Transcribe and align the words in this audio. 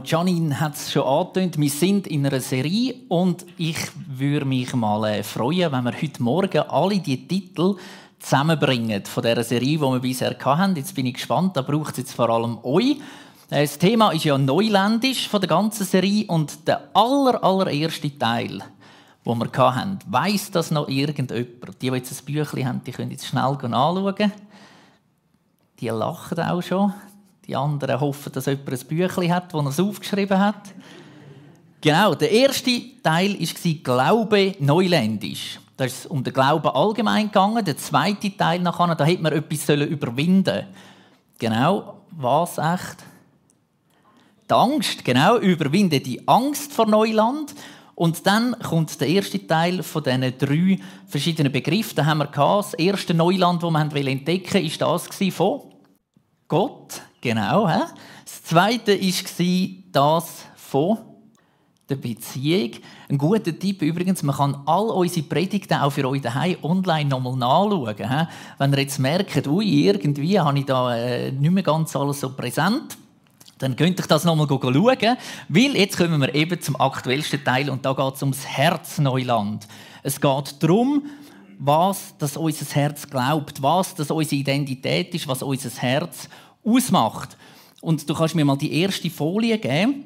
Janine 0.00 0.58
hat 0.58 0.74
es 0.74 0.90
schon 0.90 1.02
angetönt, 1.02 1.58
wir 1.58 1.68
sind 1.68 2.06
in 2.06 2.24
einer 2.24 2.40
Serie 2.40 2.94
und 3.08 3.44
ich 3.58 3.76
würde 4.08 4.46
mich 4.46 4.72
mal 4.72 5.04
äh, 5.04 5.22
freuen, 5.22 5.70
wenn 5.70 5.84
wir 5.84 5.92
heute 5.92 6.22
Morgen 6.22 6.62
alle 6.62 6.98
die 6.98 7.28
Titel 7.28 7.76
zusammenbringen 8.18 9.04
von 9.04 9.22
der 9.22 9.44
Serie, 9.44 9.76
die 9.76 9.80
wir 9.80 10.00
bisher 10.00 10.34
hatten. 10.42 10.76
Jetzt 10.76 10.94
bin 10.94 11.04
ich 11.04 11.14
gespannt, 11.14 11.58
da 11.58 11.60
braucht 11.60 11.90
es 11.92 11.98
jetzt 11.98 12.14
vor 12.14 12.30
allem 12.30 12.56
euch. 12.62 12.92
Äh, 13.50 13.60
das 13.60 13.76
Thema 13.76 14.12
ist 14.12 14.24
ja 14.24 14.38
neuländisch 14.38 15.28
von 15.28 15.42
der 15.42 15.50
ganzen 15.50 15.84
Serie 15.84 16.24
und 16.26 16.66
der 16.66 16.88
aller, 16.94 17.44
allererste 17.44 18.18
Teil, 18.18 18.62
den 19.26 19.38
wir 19.38 19.74
hatten, 19.74 19.98
weiss 20.06 20.50
das 20.50 20.70
noch 20.70 20.88
irgendjemand? 20.88 21.50
Die, 21.82 21.90
die 21.90 21.96
jetzt 21.96 22.18
ein 22.18 22.24
Büchlein 22.24 22.66
haben, 22.66 22.80
die 22.82 22.92
können 22.92 23.10
jetzt 23.10 23.26
schnell 23.26 23.42
anschauen. 23.42 24.32
Die 25.80 25.88
lachen 25.88 26.40
auch 26.40 26.62
schon. 26.62 26.94
Die 27.52 27.56
anderen 27.56 28.00
hoffen, 28.00 28.32
dass 28.32 28.46
jemand 28.46 28.70
ein 28.70 28.86
Büchlein 28.88 29.34
hat, 29.34 29.52
wo 29.52 29.58
er 29.58 29.66
es 29.66 29.78
aufgeschrieben 29.78 30.38
hat. 30.38 30.72
Genau, 31.82 32.14
der 32.14 32.32
erste 32.32 32.80
Teil 33.02 33.38
war 33.38 33.72
Glaube 33.84 34.54
Neuländisch. 34.58 35.60
Da 35.76 35.84
ist 35.84 35.98
es 35.98 36.06
um 36.06 36.24
den 36.24 36.32
Glauben 36.32 36.68
allgemein 36.68 37.26
gegangen. 37.26 37.62
Der 37.62 37.76
zweite 37.76 38.34
Teil 38.34 38.60
nachher, 38.60 38.94
da 38.94 39.04
hätte 39.04 39.22
man 39.22 39.34
etwas 39.34 39.68
überwinden 39.68 40.64
Genau, 41.38 42.00
was 42.12 42.56
echt? 42.56 43.04
Die 44.48 44.54
Angst, 44.54 45.04
genau, 45.04 45.36
überwinde 45.36 46.00
die 46.00 46.26
Angst 46.26 46.72
vor 46.72 46.86
Neuland. 46.86 47.54
Und 47.94 48.26
dann 48.26 48.58
kommt 48.60 48.98
der 48.98 49.08
erste 49.08 49.46
Teil 49.46 49.82
von 49.82 50.02
diesen 50.02 50.38
drei 50.38 50.78
verschiedenen 51.06 51.52
Begriffen. 51.52 51.96
Da 51.96 52.06
haben 52.06 52.18
wir 52.18 52.28
Das 52.28 52.72
erste 52.72 53.12
Neuland, 53.12 53.62
das 53.62 53.70
wir 53.70 54.06
entdecken 54.06 54.54
wollten, 54.54 54.80
war 54.80 54.92
das 54.94 55.34
von 55.34 55.71
Gott. 56.52 57.00
Genau. 57.22 57.66
He? 57.66 57.80
Das 58.26 58.42
Zweite 58.44 59.00
war 59.00 59.82
das 59.90 60.44
von 60.54 60.98
der 61.88 61.96
Beziehung. 61.96 62.72
Ein 63.08 63.16
guter 63.16 63.58
Tipp 63.58 63.80
übrigens, 63.80 64.22
man 64.22 64.36
kann 64.36 64.62
all 64.66 64.90
unsere 64.90 65.26
Predigten 65.26 65.78
auch 65.78 65.88
für 65.88 66.06
euch 66.06 66.20
daheim 66.20 66.58
online 66.60 67.08
nochmal 67.08 67.36
nachschauen. 67.36 67.96
He? 67.96 68.26
Wenn 68.58 68.72
ihr 68.74 68.80
jetzt 68.80 68.98
merkt, 68.98 69.46
ui, 69.46 69.86
irgendwie 69.86 70.38
habe 70.38 70.58
ich 70.58 70.66
da 70.66 70.94
äh, 70.94 71.32
nicht 71.32 71.52
mehr 71.52 71.62
ganz 71.62 71.96
alles 71.96 72.20
so 72.20 72.28
präsent, 72.36 72.98
dann 73.56 73.74
könnt 73.74 73.98
ihr 73.98 74.06
das 74.06 74.24
nochmal 74.24 74.46
schauen, 74.46 75.16
weil 75.48 75.76
jetzt 75.76 75.96
kommen 75.96 76.20
wir 76.20 76.34
eben 76.34 76.60
zum 76.60 76.78
aktuellsten 76.78 77.42
Teil 77.42 77.70
und 77.70 77.82
da 77.82 77.94
geht 77.94 78.14
es 78.16 78.20
ums 78.20 78.46
Herzneuland. 78.46 79.66
Es 80.02 80.20
geht 80.20 80.62
darum, 80.62 81.02
was 81.58 82.14
das 82.18 82.36
unser 82.36 82.66
Herz 82.74 83.08
glaubt, 83.08 83.62
was 83.62 83.94
das 83.94 84.10
unsere 84.10 84.36
Identität 84.36 85.14
ist, 85.14 85.26
was 85.28 85.42
unser 85.42 85.70
Herz 85.80 86.28
ausmacht. 86.64 87.36
Und 87.80 88.08
du 88.08 88.14
kannst 88.14 88.34
mir 88.34 88.44
mal 88.44 88.56
die 88.56 88.72
erste 88.80 89.10
Folie 89.10 89.58
geben, 89.58 90.04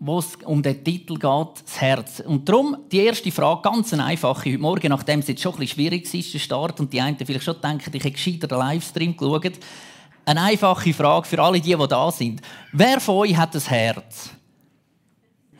wo 0.00 0.18
es 0.18 0.36
um 0.44 0.60
den 0.62 0.82
Titel 0.82 1.14
geht, 1.14 1.64
das 1.64 1.80
Herz. 1.80 2.20
Und 2.20 2.48
darum 2.48 2.76
die 2.90 2.98
erste 2.98 3.30
Frage, 3.30 3.62
ganz 3.62 3.92
eine 3.92 4.04
einfache, 4.04 4.50
heute 4.50 4.58
Morgen, 4.58 4.88
nachdem 4.88 5.20
es 5.20 5.28
jetzt 5.28 5.42
schon 5.42 5.52
ein 5.52 5.60
bisschen 5.60 5.76
schwierig 5.76 6.12
ist, 6.12 6.34
der 6.34 6.40
Start, 6.40 6.80
und 6.80 6.92
die 6.92 7.00
einen 7.00 7.16
vielleicht 7.16 7.44
schon 7.44 7.60
denken, 7.60 7.90
ich 7.94 8.02
hätte 8.02 8.10
gescheiter 8.10 8.48
den 8.48 8.58
Livestream 8.58 9.16
geschaut. 9.16 9.60
Eine 10.24 10.42
einfache 10.42 10.92
Frage 10.92 11.26
für 11.26 11.40
alle 11.40 11.60
die, 11.60 11.76
die 11.76 11.88
da 11.88 12.10
sind. 12.10 12.40
Wer 12.72 13.00
von 13.00 13.16
euch 13.16 13.36
hat 13.36 13.54
ein 13.54 13.62
Herz? 13.62 14.30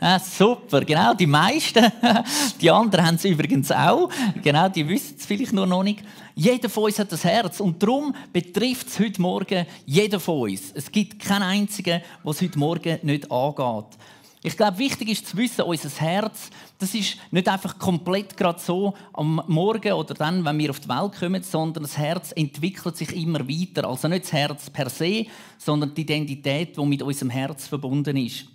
Ja, 0.03 0.19
super, 0.19 0.85
genau, 0.85 1.15
die 1.15 1.29
meisten. 1.29 1.87
Die 2.61 2.69
anderen 2.69 3.07
haben 3.07 3.15
es 3.15 3.25
übrigens 3.25 3.71
auch. 3.71 4.11
Genau, 4.43 4.69
die 4.69 4.89
wissen 4.89 5.15
es 5.17 5.25
vielleicht 5.25 5.53
nur 5.53 5.65
noch 5.65 5.85
nicht. 5.85 6.03
Jeder 6.35 6.69
von 6.69 6.85
uns 6.85 6.99
hat 6.99 7.13
das 7.13 7.23
Herz 7.23 7.61
und 7.61 7.81
darum 7.81 8.13
betrifft 8.33 8.89
es 8.89 8.99
heute 8.99 9.23
Morgen 9.23 9.65
jeder 9.87 10.19
von 10.19 10.51
uns. 10.51 10.73
Es 10.75 10.91
gibt 10.91 11.23
keinen 11.23 11.45
einzigen, 11.45 12.03
was 12.25 12.43
heute 12.43 12.59
Morgen 12.59 12.99
nicht 13.03 13.31
angeht. 13.31 13.97
Ich 14.43 14.57
glaube, 14.57 14.79
wichtig 14.79 15.09
ist 15.11 15.29
zu 15.29 15.37
wissen, 15.37 15.63
unser 15.63 15.89
Herz, 15.89 16.51
das 16.81 16.97
ist 16.97 17.19
nicht 17.31 17.49
einfach 17.49 17.79
komplett 17.79 18.37
gerade 18.37 18.59
so 18.59 18.95
am 19.13 19.41
Morgen 19.47 19.93
oder 19.93 20.15
dann, 20.15 20.45
wenn 20.45 20.59
wir 20.59 20.71
auf 20.71 20.81
die 20.81 20.89
Welt 20.89 21.13
kommen, 21.17 21.45
sondern 21.45 21.85
das 21.85 21.97
Herz 21.97 22.33
entwickelt 22.33 22.97
sich 22.97 23.15
immer 23.15 23.49
weiter. 23.49 23.89
Also 23.89 24.09
nicht 24.09 24.25
das 24.25 24.33
Herz 24.33 24.69
per 24.69 24.91
se, 24.91 25.27
sondern 25.59 25.95
die 25.95 26.01
Identität, 26.01 26.77
die 26.77 26.85
mit 26.87 27.03
unserem 27.03 27.31
Herz 27.31 27.69
verbunden 27.69 28.17
ist. 28.17 28.47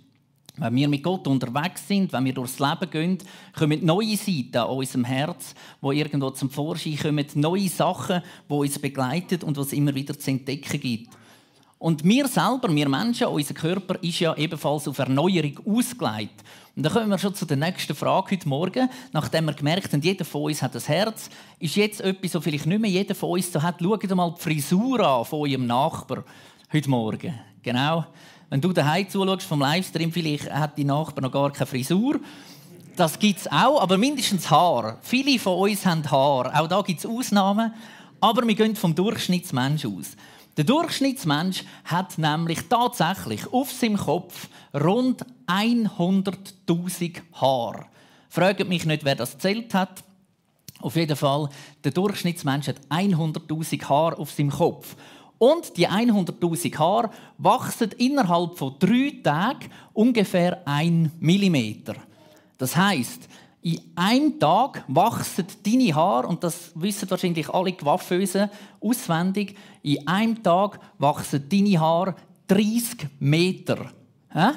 Wenn 0.58 0.74
wir 0.74 0.88
mit 0.88 1.02
Gott 1.02 1.26
unterwegs 1.26 1.86
sind, 1.86 2.12
wenn 2.12 2.24
wir 2.24 2.34
durchs 2.34 2.58
Leben 2.58 2.90
gehen, 2.90 3.18
kommen 3.56 3.84
neue 3.84 4.16
Seiten 4.16 4.56
an 4.56 4.68
unserem 4.68 5.04
Herz, 5.04 5.54
wo 5.80 5.92
irgendwo 5.92 6.30
zum 6.30 6.50
Vorschein 6.50 6.98
kommen, 6.98 7.26
neue 7.34 7.68
Sachen, 7.68 8.22
die 8.48 8.54
uns 8.54 8.78
begleiten 8.78 9.42
und 9.44 9.56
was 9.56 9.68
es 9.68 9.72
immer 9.72 9.94
wieder 9.94 10.18
zu 10.18 10.30
entdecken 10.30 10.80
gibt. 10.80 11.10
Und 11.78 12.02
wir 12.02 12.26
selber, 12.26 12.74
wir 12.74 12.88
Menschen, 12.88 13.28
unser 13.28 13.54
Körper 13.54 14.02
ist 14.02 14.18
ja 14.18 14.36
ebenfalls 14.36 14.88
auf 14.88 14.98
Erneuerung 14.98 15.60
ausgelegt. 15.64 16.42
Und 16.74 16.82
dann 16.82 16.92
kommen 16.92 17.08
wir 17.08 17.18
schon 17.18 17.34
zu 17.34 17.46
der 17.46 17.56
nächsten 17.56 17.94
Frage 17.94 18.32
heute 18.32 18.48
Morgen. 18.48 18.88
Nachdem 19.12 19.44
wir 19.44 19.52
gemerkt 19.52 19.92
haben, 19.92 20.02
jeder 20.02 20.24
von 20.24 20.42
uns 20.42 20.60
hat 20.60 20.74
ein 20.74 20.82
Herz, 20.82 21.30
ist 21.60 21.76
jetzt 21.76 22.00
etwas, 22.00 22.32
so 22.32 22.40
vielleicht 22.40 22.66
nicht 22.66 22.80
mehr 22.80 22.90
jeder 22.90 23.14
von 23.14 23.30
uns 23.30 23.52
so 23.52 23.62
hat. 23.62 23.76
Schaut 23.80 24.10
mal 24.10 24.34
die 24.36 24.42
Frisur 24.42 25.00
an 25.00 25.24
von 25.24 25.40
eurem 25.40 25.66
Nachbar 25.66 26.24
heute 26.72 26.90
Morgen. 26.90 27.38
Genau. 27.62 28.04
Wenn 28.50 28.60
du 28.60 28.72
daheim 28.72 29.08
zuschaust 29.08 29.46
vom 29.46 29.60
Livestream, 29.60 30.10
vielleicht 30.10 30.50
hat 30.50 30.78
die 30.78 30.84
Nachbar 30.84 31.22
noch 31.22 31.32
gar 31.32 31.52
keine 31.52 31.66
Frisur. 31.66 32.18
Das 32.96 33.18
gibt 33.18 33.40
es 33.40 33.46
auch, 33.46 33.80
aber 33.80 33.98
mindestens 33.98 34.50
Haar. 34.50 34.98
Viele 35.02 35.38
von 35.38 35.58
uns 35.58 35.84
haben 35.84 36.10
Haar. 36.10 36.58
Auch 36.58 36.66
da 36.66 36.80
gibt 36.80 37.00
es 37.00 37.06
Ausnahmen. 37.06 37.72
Aber 38.20 38.46
wir 38.46 38.54
gehen 38.54 38.74
vom 38.74 38.94
Durchschnittsmensch 38.94 39.84
aus. 39.84 40.16
Der 40.56 40.64
Durchschnittsmensch 40.64 41.62
hat 41.84 42.18
nämlich 42.18 42.58
tatsächlich 42.68 43.52
auf 43.52 43.70
seinem 43.70 43.96
Kopf 43.96 44.48
rund 44.74 45.24
100.000 45.46 47.20
Haare. 47.34 47.86
Fragt 48.28 48.68
mich 48.68 48.84
nicht, 48.84 49.04
wer 49.04 49.14
das 49.14 49.38
zählt 49.38 49.72
hat. 49.74 50.02
Auf 50.80 50.96
jeden 50.96 51.16
Fall, 51.16 51.48
der 51.84 51.92
Durchschnittsmensch 51.92 52.66
hat 52.66 52.80
100.000 52.88 53.88
Haare 53.88 54.18
auf 54.18 54.32
seinem 54.32 54.50
Kopf. 54.50 54.96
Und 55.38 55.76
die 55.76 55.88
100.000 55.88 56.78
Haare 56.78 57.10
wachsen 57.38 57.90
innerhalb 57.96 58.58
von 58.58 58.74
drei 58.78 59.12
Tagen 59.22 59.70
ungefähr 59.92 60.66
1 60.66 61.10
mm. 61.20 61.56
Das 62.58 62.76
heißt, 62.76 63.28
in 63.62 63.80
einem 63.94 64.38
Tag 64.38 64.84
wachsen 64.88 65.46
deine 65.64 65.94
Haare, 65.94 66.26
und 66.26 66.42
das 66.42 66.72
wissen 66.74 67.10
wahrscheinlich 67.10 67.48
alle 67.48 67.72
Coiffeusen 67.72 68.50
auswendig, 68.80 69.56
in 69.82 70.06
einem 70.06 70.42
Tag 70.42 70.80
wachsen 70.98 71.48
deine 71.48 71.78
Haare 71.78 72.14
30 72.48 73.08
Meter. 73.20 73.92
Hä? 74.30 74.50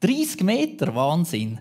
30 0.00 0.42
Meter, 0.42 0.94
Wahnsinn. 0.94 1.60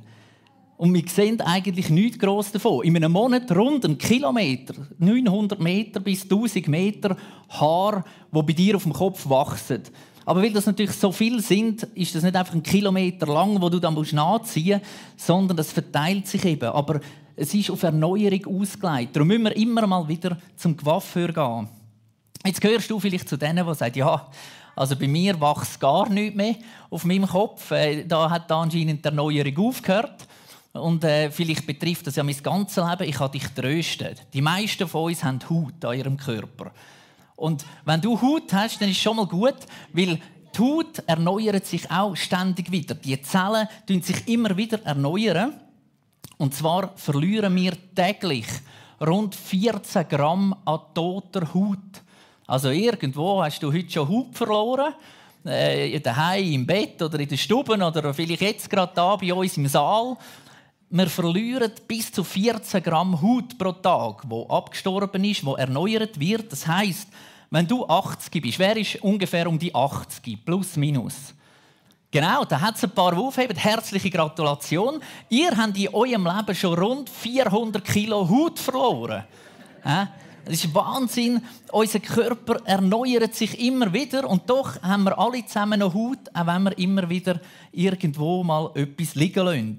Und 0.81 0.96
wir 0.96 1.03
sehen 1.08 1.40
eigentlich 1.42 1.92
nichts 1.92 2.18
gross 2.18 2.52
davon. 2.52 2.84
In 2.84 2.96
einem 2.96 3.12
Monat 3.12 3.52
rund 3.52 3.86
einen 3.86 4.00
Kilometer, 4.00 4.74
900 4.97 5.59
Meter 5.59 6.00
bis 6.00 6.24
1000 6.24 6.68
Meter 6.69 7.16
Haar, 7.50 8.03
die 8.31 8.42
bei 8.42 8.53
dir 8.53 8.78
auf 8.78 8.81
dem 8.81 8.94
Kopf 8.94 9.30
wachsen. 9.30 9.84
Aber 10.25 10.41
weil 10.41 10.52
das 10.52 10.66
natürlich 10.66 10.94
so 10.94 11.12
viel 11.12 11.40
sind, 11.40 11.84
ist 11.94 12.16
das 12.16 12.24
nicht 12.24 12.36
einfach 12.36 12.56
ein 12.56 12.64
Kilometer 12.64 13.28
lang, 13.28 13.62
wo 13.62 13.70
du 13.70 13.78
dann 13.78 13.94
nachziehen 13.94 14.80
musst, 14.80 15.28
sondern 15.28 15.58
das 15.58 15.72
verteilt 15.72 16.25
sich 16.25 16.44
eben. 16.46 16.70
Aber 16.70 17.00
es 17.36 17.53
ist 17.53 17.70
auf 17.70 17.84
Erneuerung 17.84 18.62
ausgelegt. 18.62 19.16
Darum 19.16 19.28
müssen 19.28 19.44
wir 19.44 19.56
immer 19.56 19.86
mal 19.86 20.08
wieder 20.08 20.36
zum 20.56 20.75
Coiffeur 20.75 21.31
gehen. 21.31 21.70
Jetzt 22.44 22.59
gehörst 22.59 22.90
du 22.90 23.00
vielleicht 23.00 23.30
zu 23.30 23.38
denen, 23.38 23.68
die 23.68 23.75
sagen, 23.75 24.00
ja, 24.00 24.31
also 24.75 24.96
bei 24.96 25.08
mir 25.08 25.40
wächst 25.40 25.80
gar 25.80 26.09
nichts 26.09 26.36
mehr 26.36 26.56
auf 26.90 27.06
meinem 27.06 27.28
Kopf. 27.28 27.70
Äh, 27.70 28.03
da 28.03 28.31
hat 28.31 28.52
anscheinend 28.52 29.06
die 29.06 29.09
Erneuerung 29.09 29.68
aufgehört. 29.68 30.28
Und 30.74 31.04
äh, 31.04 31.30
vielleicht 31.32 31.68
betrifft 31.68 32.08
das 32.08 32.16
ja 32.16 32.24
mein 32.24 32.42
ganzes 32.42 32.78
Leben. 32.78 33.09
Ich 33.09 33.20
habe 33.20 33.38
dich 33.38 33.48
tröstet. 33.50 34.28
Die 34.34 34.42
meisten 34.42 34.88
von 34.88 35.06
uns 35.06 35.24
haben 35.24 35.40
Haut 35.50 35.84
an 35.84 35.98
ihrem 35.98 36.18
Körper. 36.18 36.72
Und 37.36 37.66
wenn 37.86 38.00
du 38.00 38.22
Haut 38.22 38.54
hast, 38.54 38.80
dann 38.82 38.90
ist 38.90 38.98
es 38.98 39.02
schon 39.02 39.18
mal 39.18 39.26
gut, 39.26 39.56
weil 39.92 40.20
die 40.56 40.59
Haut 40.59 41.00
erneuert 41.08 41.66
sich 41.66 41.90
auch 41.92 42.16
ständig 42.16 42.72
wieder. 42.72 42.96
Die 42.96 43.22
Zellen 43.22 43.68
erneuern 43.85 44.06
sich 44.06 44.28
immer 44.28 44.56
wieder 44.56 44.79
erneuern. 44.85 45.53
Und 46.38 46.53
zwar 46.53 46.96
verlieren 46.96 47.56
wir 47.56 47.73
täglich 47.96 48.47
rund 49.00 49.35
14 49.35 50.08
Gramm 50.08 50.56
an 50.66 50.79
toter 50.94 51.53
Haut. 51.53 52.02
Also 52.47 52.70
irgendwo 52.70 53.44
hast 53.44 53.62
du 53.64 53.73
heute 53.73 53.91
schon 53.91 54.08
Haut 54.08 54.35
verloren. 54.35 54.94
Äh, 55.44 56.00
daheim 56.00 56.52
im 56.52 56.66
Bett 56.68 57.02
oder 57.02 57.20
in 57.20 57.28
der 57.28 57.38
Stube 57.38 57.73
oder 57.73 58.14
vielleicht 58.14 58.41
jetzt 58.41 58.70
gerade 58.70 58.91
da 58.94 59.16
bei 59.16 59.34
uns 59.34 59.58
im 59.58 59.68
Saal 59.68 60.16
wir 60.93 61.08
verlieren 61.08 61.72
bis 61.88 62.11
zu 62.11 62.22
14 62.22 62.84
Gramm 62.84 63.22
Haut 63.22 63.58
pro 63.58 63.72
Tag, 63.72 64.23
wo 64.28 64.46
abgestorben 64.47 65.23
ist, 65.23 65.46
wo 65.46 65.55
erneuert 65.55 66.20
wird. 66.20 66.52
Das 66.52 66.67
heißt, 66.67 67.08
wenn 67.49 67.66
du 67.66 67.85
80 67.88 68.41
bist, 68.41 68.59
wer 68.59 68.76
ist 68.76 69.02
ungefähr 69.02 69.47
um 69.47 69.58
die 69.58 69.73
80, 69.73 70.43
plus 70.43 70.76
minus? 70.76 71.34
Genau, 72.11 72.43
da 72.43 72.59
hat 72.59 72.76
es 72.76 72.84
ein 72.84 72.90
paar, 72.90 73.11
die 73.11 73.17
aufheben. 73.20 73.55
Herzliche 73.55 74.09
Gratulation. 74.09 75.02
Ihr 75.29 75.55
habt 75.55 75.78
in 75.78 75.93
eurem 75.93 76.26
Leben 76.26 76.55
schon 76.55 76.78
rund 76.78 77.09
400 77.09 77.85
Kilo 77.85 78.28
Haut 78.29 78.59
verloren. 78.59 79.23
Es 80.44 80.66
ist 80.66 80.76
Wahnsinn. 80.76 81.41
Unser 81.72 82.02
Körper 82.02 82.59
erneuert 82.66 83.34
sich 83.34 83.58
immer 83.66 83.94
wieder 83.94 84.29
und 84.29 84.49
doch 84.49 84.82
haben 84.82 85.03
wir 85.03 85.17
alle 85.17 85.46
zusammen 85.46 85.79
noch 85.79 85.94
Haut, 85.94 86.20
auch 86.34 86.47
wenn 86.47 86.64
wir 86.64 86.78
immer 86.78 87.09
wieder 87.09 87.40
irgendwo 87.72 88.44
mal 88.44 88.72
etwas 88.76 89.16
liegen 89.16 89.46
lassen. 89.46 89.78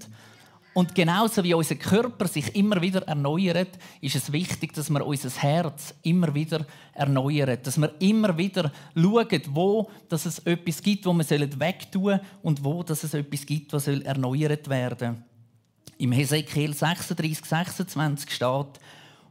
Und 0.73 0.95
genauso 0.95 1.43
wie 1.43 1.53
unser 1.53 1.75
Körper 1.75 2.27
sich 2.27 2.55
immer 2.55 2.81
wieder 2.81 3.07
erneuert, 3.07 3.77
ist 4.01 4.15
es 4.15 4.31
wichtig, 4.31 4.73
dass 4.73 4.89
wir 4.89 5.05
unser 5.05 5.29
Herz 5.29 5.93
immer 6.01 6.33
wieder 6.33 6.65
erneuern. 6.93 7.59
Dass 7.61 7.79
wir 7.79 7.93
immer 7.99 8.35
wieder 8.37 8.71
schauen, 8.95 9.41
wo 9.49 9.91
dass 10.09 10.25
es 10.25 10.39
etwas 10.39 10.81
gibt, 10.81 11.05
wo 11.05 11.13
wir 11.13 11.59
wegtun 11.59 12.03
sollen 12.03 12.19
und 12.41 12.63
wo 12.63 12.81
dass 12.81 13.03
es 13.03 13.13
etwas 13.13 13.45
gibt, 13.45 13.71
was 13.73 13.87
erneuert 13.87 14.67
werden 14.67 15.15
soll. 15.15 15.23
Im 15.99 16.11
Hesekiel 16.11 16.73
36, 16.73 17.45
26 17.45 18.31
steht, 18.31 18.79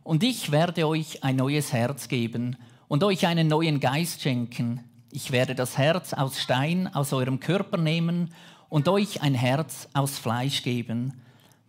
und 0.05 0.23
ich 0.25 0.50
werde 0.50 0.87
euch 0.87 1.23
ein 1.23 1.37
neues 1.37 1.73
Herz 1.73 2.09
geben 2.09 2.56
und 2.88 3.05
euch 3.05 3.27
einen 3.27 3.49
neuen 3.49 3.79
Geist 3.79 4.23
schenken. 4.23 4.81
Ich 5.11 5.31
werde 5.31 5.55
das 5.55 5.79
Herz 5.79 6.12
aus 6.12 6.41
Stein 6.41 6.93
aus 6.93 7.12
eurem 7.12 7.38
Körper 7.38 7.77
nehmen 7.77 8.35
und 8.69 8.88
euch 8.88 9.23
ein 9.23 9.35
Herz 9.35 9.88
aus 9.93 10.19
Fleisch 10.19 10.62
geben. 10.62 11.22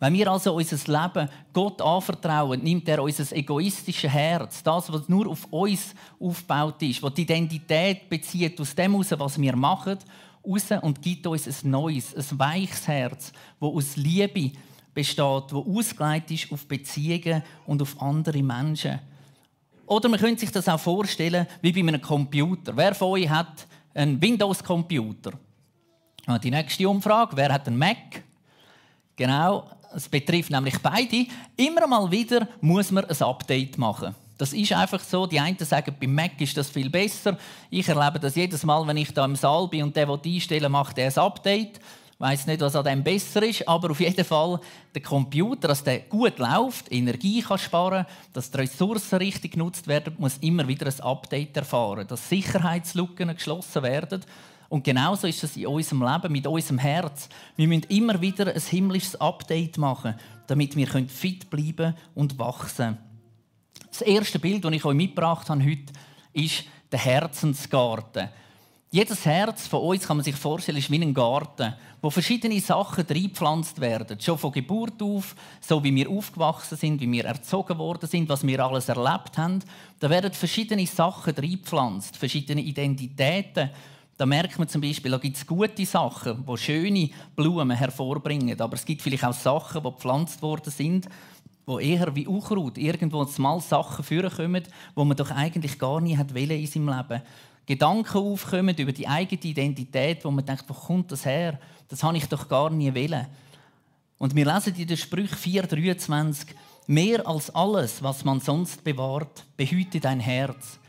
Wenn 0.04 0.16
wir 0.16 0.30
also 0.30 0.54
unser 0.54 0.76
Leben 0.92 1.30
Gott 1.54 1.82
anvertrauen, 1.82 2.62
nimmt 2.62 2.90
er 2.90 3.02
unser 3.02 3.34
egoistisches 3.34 4.12
Herz, 4.12 4.62
das, 4.62 4.92
was 4.92 5.08
nur 5.08 5.30
auf 5.30 5.46
uns 5.50 5.96
aufgebaut 6.20 6.82
ist, 6.82 7.02
was 7.02 7.14
die 7.14 7.22
Identität 7.22 8.10
bezieht 8.10 8.60
aus 8.60 8.76
dem 8.76 8.92
heraus, 8.92 9.18
was 9.18 9.40
wir 9.40 9.56
machen, 9.56 9.98
raus 10.46 10.66
und 10.82 11.02
gibt 11.02 11.26
uns 11.26 11.48
ein 11.48 11.72
neues, 11.72 12.14
ein 12.14 12.38
weiches 12.38 12.86
Herz, 12.86 13.32
das 13.62 13.70
aus 13.70 13.96
Liebe 13.96 14.52
besteht, 14.94 15.54
wo 15.54 15.80
ausgelegt 15.80 16.32
ist 16.32 16.52
auf 16.52 16.68
Beziehungen 16.68 17.42
und 17.66 17.82
auf 17.82 18.02
andere 18.02 18.44
Menschen. 18.44 19.00
Oder 19.86 20.10
man 20.10 20.20
könnte 20.20 20.42
sich 20.42 20.52
das 20.52 20.68
auch 20.68 20.82
vorstellen 20.82 21.48
wie 21.62 21.72
bei 21.72 21.80
einem 21.80 22.02
Computer. 22.02 22.76
Wer 22.76 22.94
von 22.94 23.08
euch 23.12 23.30
hat 23.30 23.68
einen 23.94 24.22
Windows-Computer? 24.22 25.32
Ah, 26.26 26.40
die 26.40 26.52
nächste 26.52 26.90
Umfrage: 26.90 27.38
Wer 27.38 27.54
hat 27.54 27.68
einen 27.68 27.78
Mac? 27.78 28.22
Genau, 29.16 29.70
es 29.96 30.10
betrifft 30.10 30.50
nämlich 30.50 30.78
beide. 30.80 31.26
Immer 31.56 31.88
mal 31.88 32.10
wieder 32.10 32.48
muss 32.62 32.92
man 32.92 33.06
ein 33.06 33.22
Update 33.22 33.78
machen. 33.78 34.16
Das 34.38 34.54
ist 34.54 34.74
einfach 34.74 35.00
so. 35.00 35.28
Die 35.28 35.40
einen 35.40 35.58
sagen, 35.60 35.96
beim 36.00 36.14
Mac 36.14 36.40
ist 36.40 36.58
das 36.58 36.70
viel 36.70 36.90
besser. 36.90 37.38
Ich 37.70 37.88
erlebe 37.88 38.20
das 38.20 38.36
jedes 38.36 38.64
Mal, 38.64 38.86
wenn 38.88 38.98
ich 38.98 39.14
da 39.14 39.26
im 39.26 39.36
Saal 39.36 39.68
bin 39.68 39.84
und 39.84 39.96
der, 39.96 40.06
der 40.06 40.20
einstellen 40.26 40.72
macht 40.72 41.00
ein 41.00 41.18
Update. 41.18 41.80
Ich 42.14 42.20
weiß 42.20 42.48
nicht, 42.48 42.62
was 42.62 42.76
an 42.76 42.86
dem 42.86 43.04
besser 43.04 43.44
ist, 43.44 43.68
aber 43.68 43.92
auf 43.92 44.00
jeden 44.00 44.24
Fall 44.24 44.60
der 44.94 45.02
Computer, 45.02 45.68
dass 45.68 45.84
der 45.84 46.00
gut 46.00 46.38
läuft, 46.38 46.92
Energie 46.92 47.42
kann 47.42 47.58
sparen, 47.58 48.06
dass 48.32 48.50
die 48.50 48.60
Ressourcen 48.60 49.18
richtig 49.18 49.54
genutzt 49.54 49.88
werden, 49.88 50.16
muss 50.18 50.38
immer 50.38 50.68
wieder 50.68 50.86
ein 50.86 51.00
Update 51.02 51.58
erfahren, 51.58 52.08
dass 52.08 52.30
Sicherheitslücken 52.30 53.34
geschlossen 53.36 53.84
werden. 53.84 54.24
Und 54.74 54.84
genauso 54.84 55.28
ist 55.28 55.44
es 55.44 55.56
in 55.56 55.68
unserem 55.68 56.02
Leben, 56.02 56.32
mit 56.32 56.48
unserem 56.48 56.80
Herz. 56.80 57.30
Wir 57.56 57.68
müssen 57.68 57.84
immer 57.90 58.20
wieder 58.20 58.48
ein 58.48 58.60
himmlisches 58.60 59.16
Update 59.22 59.78
machen, 59.78 60.16
damit 60.48 60.76
wir 60.76 60.88
fit 60.88 61.48
bleiben 61.52 61.94
und 62.16 62.40
wachsen. 62.40 62.98
Das 63.88 64.02
erste 64.02 64.40
Bild, 64.40 64.66
das 64.66 64.72
ich 64.72 64.84
euch 64.84 64.96
mitgebracht 64.96 65.48
habe 65.48 65.64
heute, 65.64 65.94
ist 66.34 66.64
der 66.92 66.98
Herzensgarten. 66.98 68.30
Jedes 68.90 69.24
Herz 69.28 69.68
von 69.68 69.82
uns 69.82 70.08
kann 70.08 70.18
man 70.18 70.24
sich 70.24 70.36
vorstellen, 70.36 70.80
ist 70.80 70.90
wie 70.90 71.00
ein 71.00 71.14
Garten, 71.14 71.76
wo 72.02 72.10
verschiedene 72.10 72.60
Sachen 72.60 73.06
reingepflanzt 73.08 73.80
werden. 73.80 74.20
Schon 74.20 74.40
von 74.40 74.52
Geburt 74.52 75.00
auf, 75.04 75.36
so 75.62 75.84
wie 75.84 75.94
wir 75.94 76.10
aufgewachsen 76.10 76.80
sind, 76.80 77.00
wie 77.00 77.12
wir 77.12 77.26
erzogen 77.26 77.78
worden 77.78 78.10
sind, 78.10 78.28
was 78.28 78.46
wir 78.46 78.60
alles 78.60 78.90
erlebt 78.90 79.38
haben. 79.38 79.60
Da 80.00 80.10
werden 80.10 80.34
verschiedene 80.34 80.88
Sachen 80.88 81.36
reingepflanzt, 81.36 82.18
verschiedene 82.18 82.62
Identitäten. 82.62 83.70
Da 84.18 84.26
merkt 84.26 84.60
man 84.60 84.68
zum 84.68 84.82
Beispiel, 84.82 85.12
da 85.12 85.18
gibt 85.18 85.38
es 85.38 85.48
gute 85.48 85.86
Sachen, 85.86 86.46
die 86.46 86.58
schöne 86.58 87.10
Blumen 87.36 87.76
hervorbringen. 87.76 88.60
Aber 88.62 88.76
es 88.76 88.86
gibt 88.86 89.02
vielleicht 89.02 89.26
auch 89.26 89.34
Sachen, 89.34 89.84
die 89.84 89.90
gepflanzt 89.90 90.42
worden 90.42 90.72
sind, 90.72 91.08
wo 91.66 91.80
eher 91.80 92.14
wie 92.16 92.28
Unkraut 92.28 92.78
irgendwo 92.78 93.28
mal 93.38 93.60
Sachen 93.60 94.04
vorkommen, 94.04 94.64
wo 94.96 95.04
man 95.04 95.18
doch 95.18 95.32
eigentlich 95.32 95.80
gar 95.80 96.00
nie 96.00 96.18
hat 96.18 96.32
in 96.36 96.68
seinem 96.68 96.90
Leben. 96.90 97.22
Gedanken 97.66 98.18
aufkommen 98.18 98.76
über 98.76 98.92
die 98.92 99.08
eigene 99.08 99.42
Identität, 99.42 100.24
wo 100.26 100.32
man 100.32 100.46
denkt, 100.46 100.66
wo 100.68 100.74
kommt 100.74 101.12
das 101.12 101.26
her? 101.26 101.60
Das 101.88 102.04
habe 102.04 102.18
ich 102.18 102.28
doch 102.28 102.48
gar 102.50 102.70
nie 102.70 102.94
wollen. 102.94 103.26
Und 104.18 104.36
wir 104.36 104.46
lesen 104.46 104.76
in 104.76 104.88
den 104.88 104.98
Sprüch 104.98 105.32
4,23 105.32 106.48
Mehr 106.88 107.26
als 107.26 107.50
alles, 107.56 108.04
was 108.04 108.26
man 108.26 108.42
sonst 108.42 108.84
bewahrt, 108.84 109.46
behüte 109.56 110.02
dein 110.02 110.20
Herz, 110.20 110.80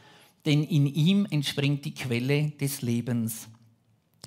denn 0.44 0.64
in 0.64 0.86
ihm 0.86 1.26
entspringt 1.30 1.84
die 1.84 1.94
Quelle 1.94 2.50
des 2.50 2.82
Lebens. 2.82 3.48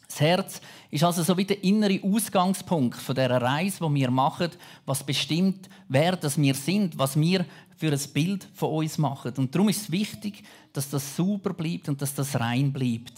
Das 0.08 0.22
Herz 0.22 0.62
ist 0.90 1.04
also 1.04 1.22
so 1.22 1.38
wie 1.38 1.46
der 1.46 1.64
innere 1.64 2.00
Ausgangspunkt 2.02 2.98
von 2.98 3.16
der 3.16 3.30
Reise, 3.30 3.86
die 3.86 3.96
wir 3.96 4.10
machen, 4.10 4.52
was 4.86 5.04
bestimmt, 5.04 5.70
wer 5.90 6.16
das 6.16 6.40
wir 6.42 6.56
sind, 6.56 6.98
was 6.98 7.20
wir 7.20 7.46
für 7.76 7.92
ein 7.92 8.14
Bild 8.14 8.48
von 8.54 8.72
uns 8.72 8.98
machen. 8.98 9.34
Und 9.38 9.54
darum 9.54 9.70
ist 9.70 9.82
es 9.82 9.92
wichtig, 9.92 10.44
dass 10.74 10.90
das 10.90 11.16
sauber 11.16 11.54
bleibt 11.54 11.90
und 11.90 12.02
dass 12.02 12.16
das 12.16 12.40
rein 12.40 12.72
bleibt. 12.72 13.14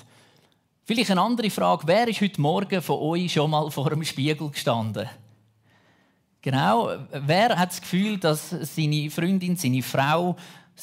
Vielleicht 0.83 1.11
eine 1.11 1.21
andere 1.21 1.49
Frage: 1.49 1.83
Wer 1.85 2.07
ist 2.07 2.21
heute 2.21 2.41
Morgen 2.41 2.81
von 2.81 2.99
euch 2.99 3.31
schon 3.31 3.51
mal 3.51 3.69
vor 3.69 3.91
einem 3.91 4.03
Spiegel 4.03 4.49
gestanden? 4.49 5.07
Genau, 6.41 6.91
wer 7.11 7.59
hat 7.59 7.69
das 7.69 7.81
Gefühl, 7.81 8.17
dass 8.17 8.49
seine 8.49 9.09
Freundin, 9.09 9.55
seine 9.55 9.83
Frau, 9.83 10.35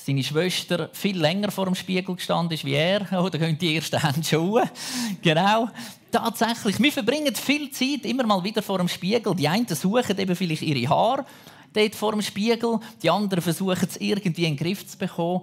seine 0.05 0.23
Schwester 0.23 0.91
viel 0.93 1.19
länger 1.19 1.51
vor 1.51 1.65
dem 1.65 1.75
Spiegel 1.75 2.15
gestanden 2.15 2.55
ist 2.55 2.65
wie 2.65 2.75
er? 2.75 3.07
Oder 3.23 3.39
gehen 3.39 3.59
die 3.59 3.77
ersten 3.77 4.01
Hände 4.01 4.25
schon 4.25 4.63
Genau. 5.23 5.69
Tatsächlich, 6.13 6.81
wir 6.81 6.93
verbringen 6.93 7.35
viel 7.35 7.71
Zeit 7.71 8.05
immer 8.05 8.25
mal 8.25 8.43
wieder 8.45 8.63
vor 8.63 8.79
dem 8.79 8.89
Spiegel. 8.89 9.35
Die 9.35 9.49
einen 9.49 9.67
suchen 9.69 10.19
eben 10.19 10.37
vielleicht 10.37 10.63
ihre 10.63 10.89
Haare 10.89 11.27
dort 11.77 11.95
vor 11.95 12.13
dem 12.13 12.23
Spiegel, 12.23 12.79
die 13.03 13.11
anderen 13.11 13.43
versuchen 13.43 13.87
es 13.89 13.97
irgendwie 13.99 14.45
in 14.45 14.57
den 14.57 14.57
Griff 14.57 14.87
zu 14.87 14.97
bekommen. 14.97 15.43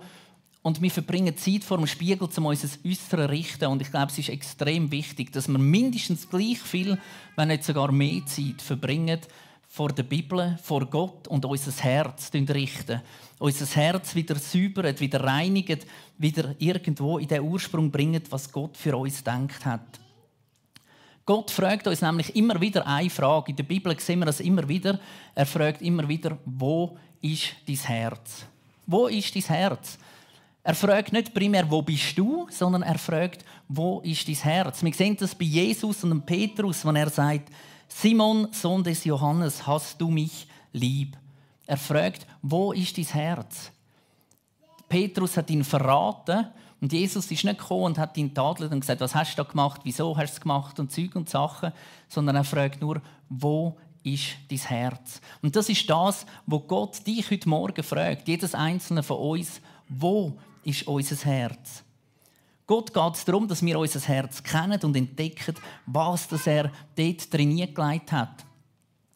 Und 0.61 0.81
wir 0.81 0.89
verbringen 0.89 1.35
Zeit 1.35 1.63
vor 1.63 1.77
dem 1.77 1.87
Spiegel, 1.87 2.23
um 2.35 2.45
unser 2.45 2.67
Äußeres 2.69 3.29
richten. 3.29 3.65
Und 3.65 3.81
ich 3.81 3.91
glaube, 3.91 4.11
es 4.11 4.17
ist 4.17 4.29
extrem 4.29 4.89
wichtig, 4.91 5.31
dass 5.33 5.49
wir 5.49 5.57
mindestens 5.57 6.29
gleich 6.29 6.59
viel, 6.59 6.97
wenn 7.35 7.49
nicht 7.49 7.65
sogar 7.65 7.91
mehr 7.91 8.25
Zeit 8.25 8.61
verbringen, 8.61 9.19
vor 9.73 9.89
der 9.89 10.03
Bibel, 10.03 10.55
vor 10.61 10.85
Gott 10.85 11.27
und 11.27 11.43
unser 11.45 11.71
Herz 11.83 12.29
richten. 12.31 13.01
Unser 13.39 13.65
Herz 13.75 14.13
wieder 14.13 14.35
säubern, 14.35 14.99
wieder 14.99 15.23
reinigen, 15.23 15.79
wieder 16.19 16.53
irgendwo 16.59 17.17
in 17.17 17.27
den 17.27 17.41
Ursprung 17.41 17.89
bringen, 17.89 18.21
was 18.29 18.51
Gott 18.51 18.77
für 18.77 18.95
uns 18.95 19.23
denkt 19.23 19.65
hat. 19.65 19.99
Gott 21.25 21.49
fragt 21.49 21.87
uns 21.87 22.03
nämlich 22.03 22.35
immer 22.35 22.61
wieder 22.61 22.85
eine 22.85 23.09
Frage. 23.09 23.49
In 23.49 23.55
der 23.55 23.63
Bibel 23.63 23.99
sehen 23.99 24.19
wir 24.19 24.27
das 24.27 24.41
immer 24.41 24.69
wieder. 24.69 24.99
Er 25.33 25.47
fragt 25.47 25.81
immer 25.81 26.07
wieder, 26.07 26.37
wo 26.45 26.95
ist 27.19 27.55
dein 27.67 27.75
Herz? 27.77 28.45
Wo 28.85 29.07
ist 29.07 29.35
dein 29.35 29.41
Herz? 29.41 29.97
Er 30.61 30.75
fragt 30.75 31.11
nicht 31.11 31.33
primär, 31.33 31.65
wo 31.67 31.81
bist 31.81 32.15
du, 32.15 32.45
sondern 32.51 32.83
er 32.83 32.99
fragt, 32.99 33.43
wo 33.67 34.01
ist 34.01 34.27
dein 34.27 34.35
Herz? 34.35 34.83
Wir 34.83 34.93
sehen 34.93 35.17
das 35.17 35.33
bei 35.33 35.45
Jesus 35.45 36.03
und 36.03 36.27
Petrus, 36.27 36.85
wenn 36.85 36.95
er 36.95 37.09
sagt, 37.09 37.49
Simon, 37.87 38.47
Sohn 38.51 38.83
des 38.83 39.03
Johannes, 39.05 39.65
hast 39.67 39.99
du 39.99 40.09
mich 40.09 40.47
lieb? 40.71 41.17
Er 41.65 41.77
fragt, 41.77 42.27
wo 42.41 42.71
ist 42.73 42.97
dein 42.97 43.05
Herz? 43.05 43.71
Petrus 44.89 45.37
hat 45.37 45.49
ihn 45.49 45.63
verraten 45.63 46.47
und 46.81 46.91
Jesus 46.91 47.31
ist 47.31 47.43
nicht 47.45 47.59
gekommen 47.59 47.85
und 47.85 47.97
hat 47.97 48.17
ihn 48.17 48.33
tadelt 48.33 48.71
und 48.71 48.81
gesagt, 48.81 49.01
was 49.01 49.15
hast 49.15 49.37
du 49.37 49.43
da 49.43 49.49
gemacht, 49.49 49.81
wieso 49.83 50.17
hast 50.17 50.31
du 50.31 50.35
es 50.35 50.41
gemacht 50.41 50.79
und 50.79 50.91
Zeug 50.91 51.15
und 51.15 51.29
Sachen, 51.29 51.71
sondern 52.09 52.35
er 52.35 52.43
fragt 52.43 52.81
nur, 52.81 53.01
wo 53.29 53.77
ist 54.03 54.35
dein 54.49 54.59
Herz? 54.59 55.21
Und 55.41 55.55
das 55.55 55.69
ist 55.69 55.89
das, 55.89 56.25
wo 56.45 56.59
Gott 56.59 57.07
dich 57.07 57.31
heute 57.31 57.47
Morgen 57.47 57.83
fragt, 57.83 58.27
jedes 58.27 58.53
einzelne 58.53 59.01
von 59.01 59.17
uns, 59.17 59.61
wo 59.87 60.37
ist 60.63 60.87
unser 60.87 61.15
Herz? 61.25 61.83
Gott 62.73 62.91
geht 62.91 63.13
es 63.13 63.23
darum, 63.23 63.47
dass 63.47 63.63
wir 63.63 63.77
unser 63.77 63.99
Herz 63.99 64.41
kennen 64.41 64.79
und 64.81 64.95
entdecken, 64.95 65.53
was 65.85 66.27
das 66.27 66.47
er 66.47 66.71
dort 66.95 67.29
gelegt 67.29 68.11
hat. 68.11 68.45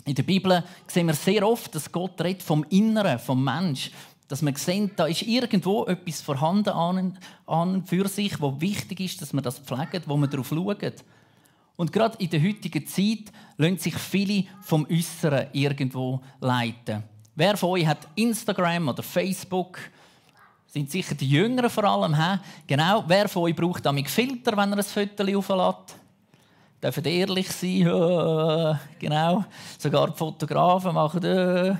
In 0.05 0.13
der 0.13 0.21
Bibel 0.21 0.63
sehen 0.85 1.07
wir 1.07 1.15
sehr 1.15 1.41
oft, 1.41 1.73
dass 1.73 1.91
Gott 1.91 2.21
vom 2.43 2.63
Inneren, 2.69 3.17
vom 3.17 3.43
Mensch, 3.43 3.89
dass 4.27 4.43
man 4.43 4.53
sehen, 4.53 4.91
da 4.95 5.07
ist 5.07 5.23
irgendwo 5.23 5.85
etwas 5.85 6.21
vorhanden 6.21 6.69
an, 6.69 7.17
an 7.47 7.83
für 7.83 8.07
sich, 8.07 8.39
wo 8.39 8.61
wichtig 8.61 8.99
ist, 8.99 9.23
dass 9.23 9.33
man 9.33 9.43
das 9.43 9.57
pflegt, 9.57 10.07
wo 10.07 10.17
man 10.17 10.29
darauf 10.29 10.49
schaut. 10.49 11.03
Und 11.77 11.91
gerade 11.91 12.15
in 12.19 12.29
der 12.29 12.43
heutigen 12.43 12.85
Zeit 12.85 13.31
lassen 13.57 13.79
sich 13.79 13.95
viele 13.95 14.43
vom 14.61 14.85
Äußeren 14.85 15.47
irgendwo 15.53 16.21
leiten. 16.41 17.01
Wer 17.33 17.57
von 17.57 17.71
euch 17.71 17.87
hat 17.87 18.07
Instagram 18.13 18.89
oder 18.89 19.01
Facebook? 19.01 19.79
Sind 20.67 20.91
sicher 20.91 21.15
die 21.15 21.29
Jüngeren 21.29 21.69
vor 21.69 21.85
allem. 21.85 22.15
He? 22.15 22.39
Genau. 22.67 23.03
Wer 23.07 23.29
von 23.29 23.43
euch 23.43 23.55
braucht 23.55 23.85
damit 23.85 24.09
Filter, 24.09 24.55
wenn 24.57 24.73
er 24.73 24.77
ein 24.77 24.83
Foto 24.83 25.37
auflädt? 25.37 25.95
Dürfen 26.83 27.05
ehrlich 27.05 27.49
sein? 27.51 28.79
genau. 28.99 29.45
Sogar 29.79 30.11
die 30.11 30.17
Fotografen 30.17 30.93
machen. 30.93 31.23
Äh. 31.23 31.75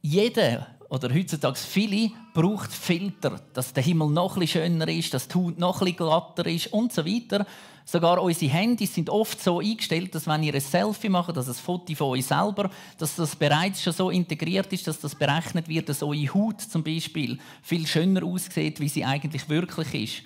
Jeder 0.00 0.66
oder 0.94 1.12
heutzutage 1.12 1.58
viele 1.58 2.10
braucht 2.32 2.72
Filter, 2.72 3.40
dass 3.52 3.72
der 3.72 3.82
Himmel 3.82 4.10
noch 4.10 4.36
ein 4.36 4.46
schöner 4.46 4.88
ist, 4.88 5.12
dass 5.12 5.28
die 5.28 5.34
Haut 5.34 5.58
noch 5.58 5.82
ein 5.82 5.96
glatter 5.96 6.46
ist 6.46 6.72
und 6.72 6.92
so 6.92 7.04
weiter. 7.04 7.46
Sogar 7.84 8.22
unsere 8.22 8.50
Handys 8.52 8.94
sind 8.94 9.10
oft 9.10 9.42
so 9.42 9.58
eingestellt, 9.58 10.14
dass 10.14 10.26
wenn 10.26 10.42
ihr 10.42 10.54
ein 10.54 10.60
Selfie 10.60 11.08
macht, 11.08 11.36
also 11.36 11.50
ein 11.50 11.56
Foto 11.56 11.94
von 11.94 12.06
euch 12.10 12.24
selber, 12.24 12.70
dass 12.96 13.16
das 13.16 13.36
bereits 13.36 13.82
schon 13.82 13.92
so 13.92 14.08
integriert 14.08 14.72
ist, 14.72 14.86
dass 14.86 15.00
das 15.00 15.14
berechnet 15.14 15.68
wird, 15.68 15.88
dass 15.88 16.02
eure 16.02 16.32
Haut 16.32 16.62
zum 16.62 16.82
Beispiel 16.82 17.38
viel 17.60 17.86
schöner 17.86 18.24
aussieht, 18.24 18.80
wie 18.80 18.88
sie 18.88 19.04
eigentlich 19.04 19.48
wirklich 19.48 19.94
ist. 19.94 20.22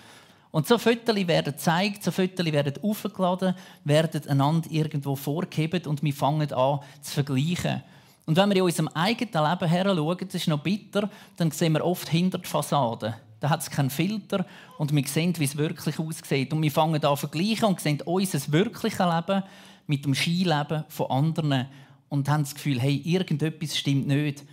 Und 0.50 0.66
so 0.66 0.78
Fotos 0.78 1.16
werden 1.16 1.52
gezeigt, 1.52 2.04
so 2.04 2.10
Fotos 2.10 2.46
werden 2.46 2.74
aufgeladen, 2.82 3.54
werden 3.84 4.28
einander 4.28 4.70
irgendwo 4.70 5.16
vorgegeben 5.16 5.86
und 5.86 6.02
wir 6.02 6.14
fangen 6.14 6.52
an 6.52 6.80
zu 7.02 7.12
vergleichen. 7.12 7.82
Und 8.28 8.36
wenn 8.36 8.50
wir 8.50 8.56
in 8.56 8.62
unserem 8.62 8.88
eigenen 8.88 9.32
Leben 9.32 9.70
her 9.70 9.84
schauen, 9.86 10.18
das 10.18 10.34
ist 10.34 10.48
noch 10.48 10.62
bitter, 10.62 11.08
dann 11.38 11.50
sehen 11.50 11.72
wir 11.72 11.82
oft 11.82 12.10
hinter 12.10 12.36
die 12.36 12.46
Fassade. 12.46 13.14
Da 13.40 13.48
hat 13.48 13.62
es 13.62 13.70
keinen 13.70 13.88
Filter 13.88 14.44
und 14.76 14.94
wir 14.94 15.06
sehen, 15.06 15.32
wie 15.38 15.44
es 15.44 15.56
wirklich 15.56 15.98
aussieht. 15.98 16.52
Und 16.52 16.60
wir 16.60 16.70
fangen 16.70 17.02
an 17.02 17.16
zu 17.16 17.16
vergleichen 17.16 17.64
und 17.64 17.80
sehen 17.80 18.02
unser 18.04 18.52
wirkliches 18.52 18.98
Leben 18.98 19.42
mit 19.86 20.04
dem 20.04 20.14
Skileben 20.14 20.84
von 20.88 21.10
anderen 21.10 21.68
und 22.10 22.28
haben 22.28 22.42
das 22.42 22.54
Gefühl, 22.54 22.78
hey, 22.78 22.96
irgendetwas 23.02 23.78
stimmt 23.78 24.08
nicht. 24.08 24.44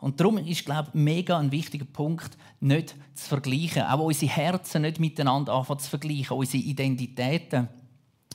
Und 0.00 0.18
darum 0.18 0.38
ist, 0.38 0.64
glaube 0.64 0.88
ich, 0.88 0.94
mega 0.94 1.38
ein 1.38 1.52
wichtiger 1.52 1.84
Punkt, 1.84 2.36
nicht 2.58 2.96
zu 3.14 3.28
vergleichen. 3.28 3.84
Auch 3.84 4.00
unsere 4.00 4.32
Herzen 4.32 4.82
nicht 4.82 4.98
miteinander 4.98 5.52
anfangen 5.52 5.78
zu 5.78 5.88
vergleichen, 5.88 6.36
unsere 6.36 6.64
Identitäten. 6.64 7.68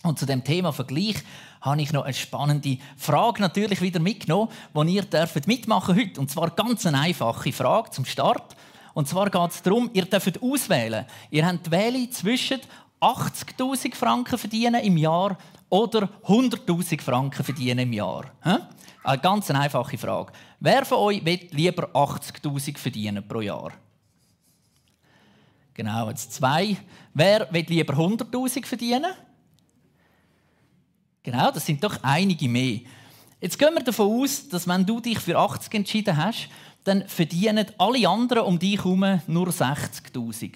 Und 0.04 0.18
zu 0.18 0.26
dem 0.26 0.44
Thema 0.44 0.72
Vergleich 0.72 1.18
habe 1.62 1.82
ich 1.82 1.92
noch 1.92 2.04
eine 2.04 2.14
spannende 2.14 2.78
Frage 2.96 3.42
natürlich 3.42 3.82
wieder 3.82 4.00
mitgenommen, 4.00 4.50
die 4.74 4.96
ihr 4.96 5.04
dürft 5.04 5.48
mitmachen 5.48 5.96
heute. 5.96 6.22
Und 6.22 6.32
zwar 6.32 6.52
ganz 6.52 6.86
eine 6.86 7.00
einfache 7.00 7.52
Frage 7.52 7.92
zum 7.92 8.06
Start. 8.06 8.56
Und 8.94 9.08
zwar 9.08 9.30
geht 9.30 9.52
es 9.52 9.62
darum, 9.62 9.90
ihr 9.94 10.06
dürft 10.06 10.42
auswählen. 10.42 11.06
Ihr 11.30 11.46
habt 11.46 11.68
die 11.68 11.72
Wähle 11.72 12.10
zwischen 12.10 12.62
80.000 13.02 13.96
Franken 13.96 14.38
verdienen 14.38 14.82
im 14.84 14.98
Jahr 14.98 15.38
oder 15.70 16.10
100.000 16.26 17.02
Franken 17.02 17.44
verdienen 17.44 17.80
im 17.80 17.94
Jahr. 17.94 18.26
Eine 19.04 19.22
ganz 19.22 19.52
einfache 19.52 19.98
Frage. 19.98 20.32
Wer 20.60 20.86
von 20.86 20.98
euch 21.00 21.24
will 21.24 21.48
lieber 21.52 21.90
80.000 21.94 22.78
verdienen 22.78 23.28
pro 23.28 23.42
Jahr? 23.42 23.72
Genau, 25.74 26.10
jetzt 26.10 26.34
zwei. 26.34 26.76
Wer 27.14 27.48
will 27.52 27.66
lieber 27.68 27.94
100.000 27.94 28.66
verdienen? 28.66 29.12
Genau, 31.24 31.52
das 31.52 31.66
sind 31.66 31.84
doch 31.84 31.98
einige 32.02 32.48
mehr. 32.48 32.80
Jetzt 33.42 33.58
gehen 33.58 33.74
wir 33.74 33.84
davon 33.84 34.22
aus, 34.22 34.48
dass 34.50 34.68
wenn 34.68 34.86
du 34.86 35.00
dich 35.00 35.20
für 35.20 35.38
80 35.38 35.74
entschieden 35.74 36.18
hast, 36.18 36.50
dann 36.84 37.08
verdienen 37.08 37.66
alle 37.78 38.08
anderen 38.08 38.44
um 38.44 38.60
dich 38.60 38.78
herum 38.78 39.22
nur 39.28 39.50
60.000. 39.50 40.54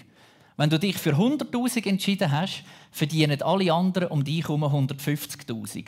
Wenn 0.57 0.69
du 0.69 0.79
dich 0.79 0.97
für 0.97 1.13
100.000 1.13 1.87
entschieden 1.87 2.31
hast, 2.31 2.63
verdienen 2.91 3.41
alle 3.41 3.71
anderen 3.73 4.09
um 4.09 4.23
dich 4.23 4.43
herum 4.43 4.63
150.000. 4.63 5.87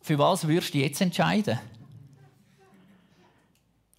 Für 0.00 0.18
was 0.18 0.46
würdest 0.48 0.74
du 0.74 0.78
jetzt 0.78 1.00
entscheiden? 1.00 1.58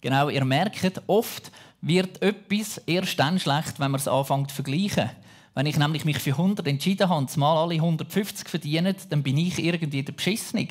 Genau, 0.00 0.28
ihr 0.28 0.44
merkt, 0.44 1.02
oft 1.06 1.50
wird 1.80 2.20
etwas 2.20 2.78
erst 2.86 3.18
dann 3.18 3.38
schlecht, 3.38 3.80
wenn 3.80 3.90
man 3.90 4.00
es 4.00 4.08
anfängt 4.08 4.50
zu 4.50 4.56
vergleichen. 4.56 5.10
Wenn 5.54 5.66
ich 5.66 5.78
nämlich 5.78 6.04
mich 6.04 6.18
für 6.18 6.32
100 6.32 6.66
entschieden 6.66 7.08
habe 7.08 7.20
und 7.20 7.36
mal 7.36 7.56
alle 7.56 7.74
150 7.74 8.48
verdienen, 8.48 8.96
dann 9.08 9.22
bin 9.22 9.36
ich 9.36 9.62
irgendwie 9.62 10.02
der 10.02 10.12
Beschissene. 10.12 10.68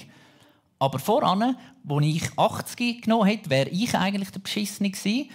Aber 0.80 1.00
voran, 1.00 1.56
wo 1.84 2.00
ich 2.02 2.38
80 2.38 3.04
genommen 3.04 3.28
hätte, 3.28 3.50
wäre 3.50 3.70
ich 3.70 3.96
eigentlich 3.96 4.32
der 4.32 4.42
Beschissene 4.42 4.92
gewesen, 4.92 5.30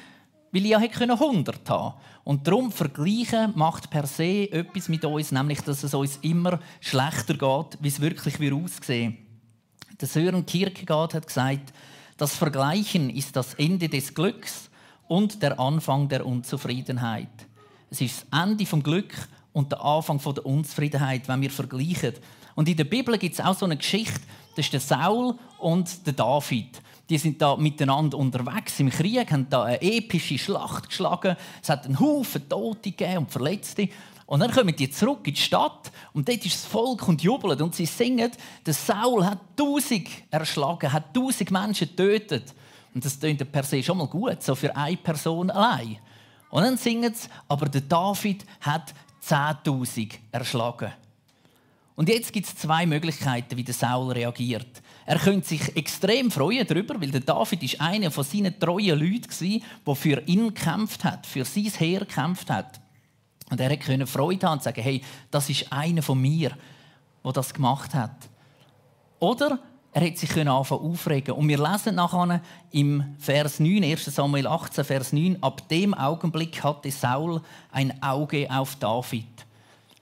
weil 0.53 0.65
ich 0.65 0.71
ja 0.71 0.79
100 0.79 1.71
haben 1.71 1.95
Und 2.25 2.47
darum 2.47 2.71
vergleichen 2.71 3.53
macht 3.57 3.91
per 3.91 4.07
se 4.07 4.51
etwas 4.53 4.89
mit 4.89 5.05
uns, 5.05 5.33
nämlich 5.33 5.61
dass 5.63 5.83
es 5.83 5.95
uns 5.95 6.19
immer 6.19 6.61
schlechter 6.81 7.35
geht, 7.35 7.79
wie 7.81 7.89
es 7.89 8.01
wirklich 8.01 8.53
aussehen 8.53 9.29
der 10.01 10.09
Sören 10.09 10.47
Kierkegaard 10.47 11.15
hat 11.15 11.27
gesagt, 11.27 11.73
das 12.17 12.37
Vergleichen 12.37 13.11
ist 13.11 13.37
das 13.37 13.55
Ende 13.55 13.89
des 13.89 14.15
Glücks 14.15 14.71
und 15.07 15.43
der 15.43 15.59
Anfang 15.59 16.09
der 16.09 16.27
Unzufriedenheit. 16.27 17.29
Es 17.91 18.01
ist 18.01 18.27
das 18.31 18.43
Ende 18.43 18.67
vom 18.67 18.83
Glück 18.83 19.15
und 19.59 19.73
der 19.73 19.85
Anfang 19.85 20.21
der 20.23 20.47
Unzufriedenheit, 20.47 21.27
wenn 21.27 21.41
wir 21.41 21.51
vergleichen. 21.51 22.15
Und 22.55 22.69
in 22.69 22.77
der 22.77 22.85
Bibel 22.85 23.19
gibt 23.19 23.35
es 23.35 23.45
auch 23.45 23.59
so 23.59 23.65
eine 23.65 23.77
Geschichte, 23.77 24.21
das 24.55 24.67
ist 24.67 24.73
der 24.73 24.79
Saul 24.79 25.35
und 25.59 26.07
der 26.07 26.13
David. 26.13 26.81
Die 27.11 27.19
sind 27.19 27.43
da 27.43 27.57
miteinander 27.57 28.19
unterwegs 28.19 28.79
im 28.79 28.89
Krieg, 28.89 29.33
haben 29.33 29.49
da 29.51 29.65
eine 29.65 29.83
epische 29.83 30.39
Schlacht 30.39 30.91
geschlagen. 30.91 31.37
Es 31.61 31.71
hat 31.71 31.87
einen 31.87 31.99
Haufen 31.99 32.49
Tote 32.49 32.93
gegeben 32.93 33.19
und 33.19 33.33
Verletzte. 33.33 33.89
Und 34.27 34.39
dann 34.39 34.53
kommen 34.53 34.77
die 34.77 34.91
zurück 34.91 35.27
in 35.27 35.35
die 35.35 35.41
Stadt 35.41 35.91
und 36.13 36.29
dort 36.29 36.47
ist 36.47 36.55
das 36.55 36.65
Volk 36.65 37.09
und 37.09 37.21
jubelt 37.21 37.61
und 37.61 37.75
sie 37.75 37.87
singen, 37.87 38.31
der 38.65 38.75
Saul 38.75 39.27
hat 39.27 39.41
tausend 39.57 40.07
erschlagen, 40.31 40.93
hat 40.93 41.13
tausend 41.13 41.51
Menschen 41.51 41.89
getötet. 41.89 42.55
Und 42.95 43.05
das 43.05 43.19
klingt 43.19 43.51
per 43.51 43.65
se 43.65 43.83
schon 43.83 43.99
mal 43.99 44.07
gut, 44.07 44.41
so 44.41 44.55
für 44.55 44.77
eine 44.77 44.97
Person 44.99 45.51
allein. 45.51 45.99
Und 46.51 46.63
dann 46.63 46.77
singen 46.77 47.13
sie, 47.13 47.29
aber 47.49 47.69
der 47.69 47.83
David 47.83 48.45
hat 48.61 48.95
10.000 49.29 50.15
erschlagen. 50.33 50.93
Und 51.97 52.09
jetzt 52.09 52.33
gibt 52.33 52.47
es 52.47 52.55
zwei 52.55 52.87
Möglichkeiten, 52.87 53.57
wie 53.57 53.65
der 53.65 53.75
Saul 53.75 54.13
reagiert. 54.13 54.83
Er 55.05 55.19
könnte 55.19 55.49
sich 55.49 55.77
extrem 55.77 56.31
freuen 56.31 56.67
darüber, 56.67 57.01
weil 57.01 57.11
der 57.11 57.23
David 57.23 57.63
ist 57.63 57.81
einer 57.81 58.11
von 58.11 58.25
seinen 58.25 58.59
treuen 58.59 58.99
Leuten 58.99 59.63
der 59.85 59.95
für 59.97 60.23
ihn 60.27 60.55
gekämpft 60.55 61.03
hat, 61.03 61.27
für 61.27 61.45
sein 61.45 61.65
Heer 61.65 62.01
gekämpft 62.01 62.51
hat. 62.51 62.81
Und 63.51 63.61
er 63.61 63.77
konnte 63.77 64.07
Freude 64.07 64.47
haben 64.47 64.59
und 64.59 64.63
sagen, 64.63 64.83
hey, 64.83 65.03
das 65.31 65.49
ist 65.51 65.73
einer 65.73 66.03
von 66.03 66.21
mir, 66.21 66.57
der 67.25 67.33
das 67.33 67.53
gemacht 67.53 67.95
hat. 67.95 68.29
Oder 69.19 69.59
er 69.99 70.07
hätte 70.07 70.21
sich 70.21 70.31
anfangen 70.37 70.81
aufregen 70.81 71.35
Und 71.35 71.49
wir 71.49 71.59
lesen 71.59 71.97
nachher 71.97 72.41
im 72.71 73.17
Vers 73.19 73.59
9, 73.59 73.83
1 73.83 74.05
Samuel 74.05 74.47
18, 74.47 74.85
Vers 74.85 75.13
9, 75.13 75.43
ab 75.43 75.69
dem 75.69 75.93
Augenblick 75.93 76.63
hatte 76.63 76.91
Saul 76.91 77.41
ein 77.73 78.01
Auge 78.01 78.49
auf 78.49 78.77
David. 78.77 79.27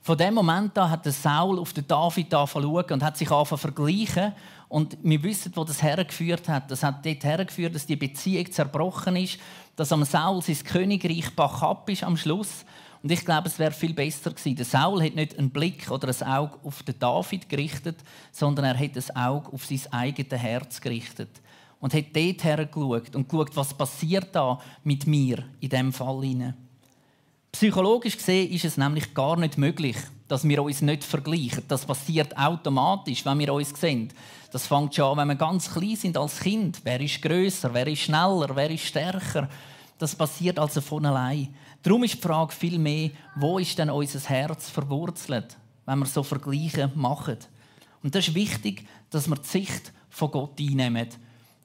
Von 0.02 0.18
dem 0.18 0.34
Moment 0.34 0.76
an 0.76 0.90
hat 0.90 1.06
Saul 1.06 1.58
auf 1.58 1.72
David 1.72 2.26
schauen 2.30 2.84
und 2.90 3.02
hat 3.02 3.16
sich 3.16 3.30
angefangen 3.30 3.58
vergleichen. 3.58 4.32
Und 4.68 4.98
wir 5.02 5.22
wissen, 5.22 5.52
wo 5.54 5.64
das 5.64 5.82
hergeführt 5.82 6.46
hat. 6.48 6.70
Das 6.70 6.82
hat 6.82 7.04
dort 7.06 7.24
hergeführt, 7.24 7.74
dass 7.74 7.86
die 7.86 7.96
Beziehung 7.96 8.52
zerbrochen 8.52 9.16
ist, 9.16 9.38
dass 9.76 9.92
am 9.92 10.04
Saul 10.04 10.42
sein 10.42 10.58
Königreich 10.62 11.34
bach 11.34 11.86
ist 11.86 12.04
am 12.04 12.18
Schluss 12.18 12.66
und 13.06 13.12
ich 13.12 13.24
glaube, 13.24 13.46
es 13.46 13.56
wäre 13.60 13.70
viel 13.70 13.94
besser 13.94 14.30
gewesen. 14.30 14.56
Der 14.56 14.64
Saul 14.64 15.00
hat 15.00 15.14
nicht 15.14 15.38
einen 15.38 15.50
Blick 15.50 15.88
oder 15.92 16.08
ein 16.08 16.26
Auge 16.26 16.58
auf 16.64 16.82
den 16.82 16.98
David 16.98 17.48
gerichtet, 17.48 17.98
sondern 18.32 18.64
er 18.64 18.76
hat 18.76 18.96
ein 18.96 19.16
Auge 19.16 19.52
auf 19.52 19.64
sein 19.64 19.80
eigenes 19.92 20.42
Herz 20.42 20.80
gerichtet. 20.80 21.28
Und 21.78 21.94
hat 21.94 22.06
dort 22.12 22.42
hergeschaut 22.42 23.14
und 23.14 23.28
geschaut, 23.28 23.54
was 23.54 23.74
passiert 23.74 24.34
da 24.34 24.60
mit 24.82 25.06
mir 25.06 25.44
in 25.60 25.68
diesem 25.68 25.92
Fall. 25.92 26.52
Psychologisch 27.52 28.16
gesehen 28.16 28.50
ist 28.50 28.64
es 28.64 28.76
nämlich 28.76 29.14
gar 29.14 29.36
nicht 29.36 29.56
möglich, 29.56 29.98
dass 30.26 30.42
wir 30.42 30.60
uns 30.60 30.82
nicht 30.82 31.04
vergleichen. 31.04 31.62
Das 31.68 31.86
passiert 31.86 32.36
automatisch, 32.36 33.24
wenn 33.24 33.38
wir 33.38 33.54
uns 33.54 33.70
sehen. 33.80 34.12
Das 34.50 34.66
fängt 34.66 34.96
schon 34.96 35.12
an, 35.12 35.18
wenn 35.18 35.28
wir 35.28 35.36
ganz 35.36 35.72
klein 35.72 35.94
sind 35.94 36.16
als 36.16 36.40
Kind. 36.40 36.80
Wer 36.82 37.00
ist 37.00 37.22
größer? 37.22 37.72
Wer 37.72 37.86
ist 37.86 38.00
schneller? 38.00 38.50
Wer 38.56 38.70
ist 38.70 38.82
stärker? 38.82 39.48
Das 39.96 40.16
passiert 40.16 40.58
also 40.58 40.80
von 40.80 41.06
allein. 41.06 41.54
Darum 41.86 42.02
ist 42.02 42.14
die 42.14 42.20
Frage 42.20 42.52
viel 42.52 42.80
mehr, 42.80 43.10
wo 43.36 43.60
ist 43.60 43.78
denn 43.78 43.90
unser 43.90 44.18
Herz 44.28 44.68
verwurzelt, 44.68 45.56
wenn 45.84 46.00
wir 46.00 46.06
so 46.06 46.24
Vergleiche 46.24 46.90
machen. 46.96 47.36
Und 48.02 48.12
das 48.12 48.26
ist 48.26 48.34
wichtig, 48.34 48.84
dass 49.08 49.28
wir 49.28 49.36
die 49.36 49.46
Sicht 49.46 49.92
von 50.10 50.32
Gott 50.32 50.58
einnehmen. 50.58 51.06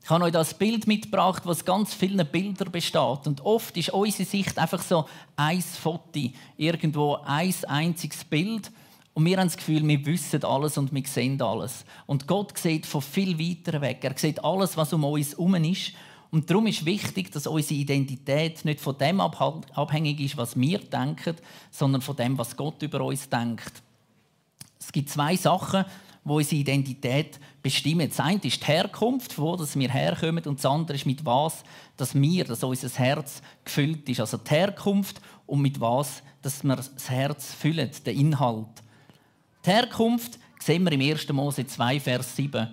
Ich 0.03 0.09
habe 0.11 0.25
euch 0.25 0.31
das 0.31 0.53
Bild 0.53 0.85
mitgebracht, 0.85 1.41
das 1.43 1.65
ganz 1.65 1.95
vielen 1.95 2.23
Bildern 2.27 2.71
besteht. 2.71 3.25
Und 3.25 3.41
oft 3.43 3.75
ist 3.77 3.89
unsere 3.89 4.29
Sicht 4.29 4.59
einfach 4.59 4.83
so 4.83 5.07
ein 5.37 5.59
Foto, 5.59 6.29
irgendwo 6.55 7.15
ein 7.25 7.55
einziges 7.67 8.23
Bild. 8.23 8.71
Und 9.15 9.25
wir 9.25 9.39
haben 9.39 9.47
das 9.47 9.57
Gefühl, 9.57 9.87
wir 9.87 10.05
wissen 10.05 10.43
alles 10.43 10.77
und 10.77 10.93
wir 10.93 11.07
sehen 11.07 11.41
alles. 11.41 11.83
Und 12.05 12.27
Gott 12.27 12.55
sieht 12.59 12.85
von 12.85 13.01
viel 13.01 13.39
weiter 13.39 13.81
weg. 13.81 14.03
Er 14.03 14.15
sieht 14.15 14.43
alles, 14.45 14.77
was 14.77 14.93
um 14.93 15.03
uns 15.03 15.31
herum 15.31 15.55
ist. 15.55 15.93
Und 16.31 16.49
darum 16.49 16.65
ist 16.67 16.85
wichtig, 16.85 17.29
dass 17.31 17.45
unsere 17.45 17.79
Identität 17.79 18.63
nicht 18.63 18.79
von 18.79 18.97
dem 18.97 19.19
abhängig 19.19 20.21
ist, 20.21 20.37
was 20.37 20.57
wir 20.57 20.79
denken, 20.79 21.35
sondern 21.69 22.01
von 22.01 22.15
dem, 22.15 22.37
was 22.37 22.55
Gott 22.55 22.81
über 22.81 23.01
uns 23.01 23.27
denkt. 23.27 23.83
Es 24.79 24.91
gibt 24.93 25.09
zwei 25.09 25.35
Sachen, 25.35 25.83
wo 26.23 26.37
unsere 26.37 26.61
Identität 26.61 27.37
bestimmen. 27.61 28.07
Das 28.07 28.19
eine 28.21 28.39
ist 28.43 28.61
die 28.61 28.65
Herkunft, 28.65 29.37
wo 29.37 29.57
wir 29.57 29.89
herkommen, 29.89 30.43
und 30.45 30.57
das 30.57 30.65
andere 30.65 30.95
ist 30.95 31.05
mit 31.05 31.25
was, 31.25 31.63
dass 31.97 32.15
wir, 32.15 32.45
dass 32.45 32.63
unser 32.63 32.89
Herz 32.89 33.41
gefüllt 33.65 34.07
ist. 34.07 34.21
Also 34.21 34.37
die 34.37 34.51
Herkunft 34.51 35.19
und 35.47 35.61
mit 35.61 35.81
was, 35.81 36.23
dass 36.41 36.63
wir 36.63 36.77
das 36.77 37.09
Herz 37.09 37.53
füllen, 37.53 37.91
den 38.05 38.17
Inhalt. 38.17 38.67
Die 39.65 39.69
Herkunft 39.69 40.39
sehen 40.59 40.83
wir 40.83 40.91
im 40.93 41.01
1. 41.01 41.27
Mose 41.33 41.67
2, 41.67 41.99
Vers 41.99 42.35
7. 42.35 42.69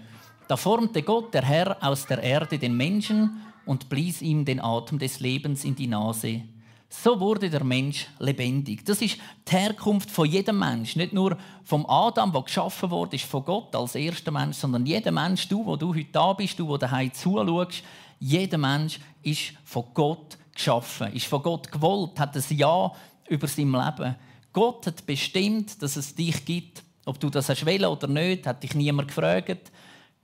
Da 0.47 0.57
formte 0.57 1.03
Gott, 1.03 1.35
der 1.35 1.45
Herr, 1.45 1.77
aus 1.83 2.07
der 2.07 2.23
Erde 2.23 2.59
den 2.59 2.77
Menschen 2.77 3.43
und 3.69 3.91
blies 3.91 4.23
ihm 4.23 4.47
den 4.47 4.61
Atem 4.61 4.99
des 4.99 5.21
Lebens 5.21 5.63
in 5.63 5.77
die 5.77 5.87
Nase. 5.87 6.41
So 6.89 7.21
wurde 7.21 7.51
der 7.51 7.63
Mensch 7.63 8.07
lebendig. 8.19 8.83
Das 8.87 9.03
ist 9.03 9.19
die 9.47 9.53
Herkunft 9.53 10.11
von 10.11 10.27
jedem 10.27 10.59
Mensch. 10.59 10.97
Nicht 10.97 11.13
nur 11.13 11.37
vom 11.65 11.85
Adam, 11.85 12.33
der 12.33 12.41
geschaffen 12.43 12.91
wurde, 12.91 13.17
ist 13.17 13.27
von 13.27 13.45
Gott 13.45 13.77
als 13.77 13.95
erster 13.95 14.31
Mensch, 14.31 14.57
sondern 14.57 14.87
jeder 14.87 15.13
Mensch, 15.13 15.47
du, 15.49 15.67
wo 15.67 15.77
du 15.77 15.95
heute 15.95 16.09
da 16.11 16.33
bist, 16.33 16.59
du, 16.59 16.67
wo 16.67 16.79
daheim 16.79 17.13
zuschaust, 17.13 17.83
jeder 18.19 18.57
Mensch 18.57 19.01
ist 19.23 19.53
von 19.65 19.85
Gott 19.93 20.39
geschaffen, 20.55 21.13
ist 21.13 21.27
von 21.27 21.43
Gott 21.43 21.71
gewollt, 21.71 22.19
hat 22.19 22.35
ein 22.35 22.57
Ja 22.57 22.91
über 23.29 23.47
sein 23.47 23.71
Leben. 23.71 24.17
Gott 24.55 24.87
hat 24.87 25.05
bestimmt, 25.05 25.83
dass 25.83 25.97
es 25.97 26.15
dich 26.15 26.43
gibt. 26.47 26.83
Ob 27.05 27.21
du 27.21 27.29
das 27.29 27.51
hast 27.51 27.67
oder 27.67 28.07
nicht, 28.07 28.47
hat 28.47 28.63
dich 28.63 28.75
niemand 28.75 29.09
gefragt. 29.09 29.71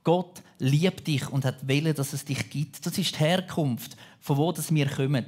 Gott 0.05 0.41
liebt 0.59 1.07
dich 1.07 1.27
und 1.29 1.43
hat 1.43 1.67
wollen, 1.67 1.93
dass 1.93 2.13
es 2.13 2.23
dich 2.23 2.49
gibt. 2.49 2.85
Das 2.85 2.97
ist 2.97 3.15
die 3.15 3.19
Herkunft, 3.19 3.97
von 4.21 4.37
wo 4.37 4.53
das 4.53 4.73
wir 4.73 4.87
kommen. 4.87 5.25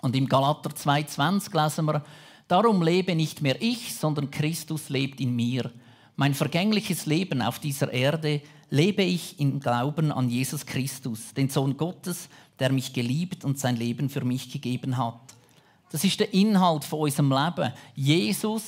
Und 0.00 0.16
im 0.16 0.26
Galater 0.26 0.70
2,20 0.70 1.62
lesen 1.62 1.84
wir, 1.84 2.02
Darum 2.48 2.82
lebe 2.82 3.14
nicht 3.14 3.40
mehr 3.40 3.60
ich, 3.62 3.94
sondern 3.94 4.30
Christus 4.30 4.88
lebt 4.88 5.20
in 5.20 5.34
mir. 5.34 5.70
Mein 6.16 6.34
vergängliches 6.34 7.06
Leben 7.06 7.40
auf 7.40 7.58
dieser 7.58 7.90
Erde 7.92 8.42
lebe 8.68 9.02
ich 9.02 9.40
im 9.40 9.58
Glauben 9.58 10.12
an 10.12 10.28
Jesus 10.28 10.66
Christus, 10.66 11.32
den 11.34 11.48
Sohn 11.48 11.76
Gottes, 11.76 12.28
der 12.58 12.70
mich 12.70 12.92
geliebt 12.92 13.44
und 13.44 13.58
sein 13.58 13.76
Leben 13.76 14.10
für 14.10 14.24
mich 14.24 14.50
gegeben 14.52 14.98
hat. 14.98 15.20
Das 15.90 16.04
ist 16.04 16.20
der 16.20 16.34
Inhalt 16.34 16.84
von 16.84 17.00
unserem 17.00 17.30
Leben. 17.30 17.72
Jesus 17.94 18.62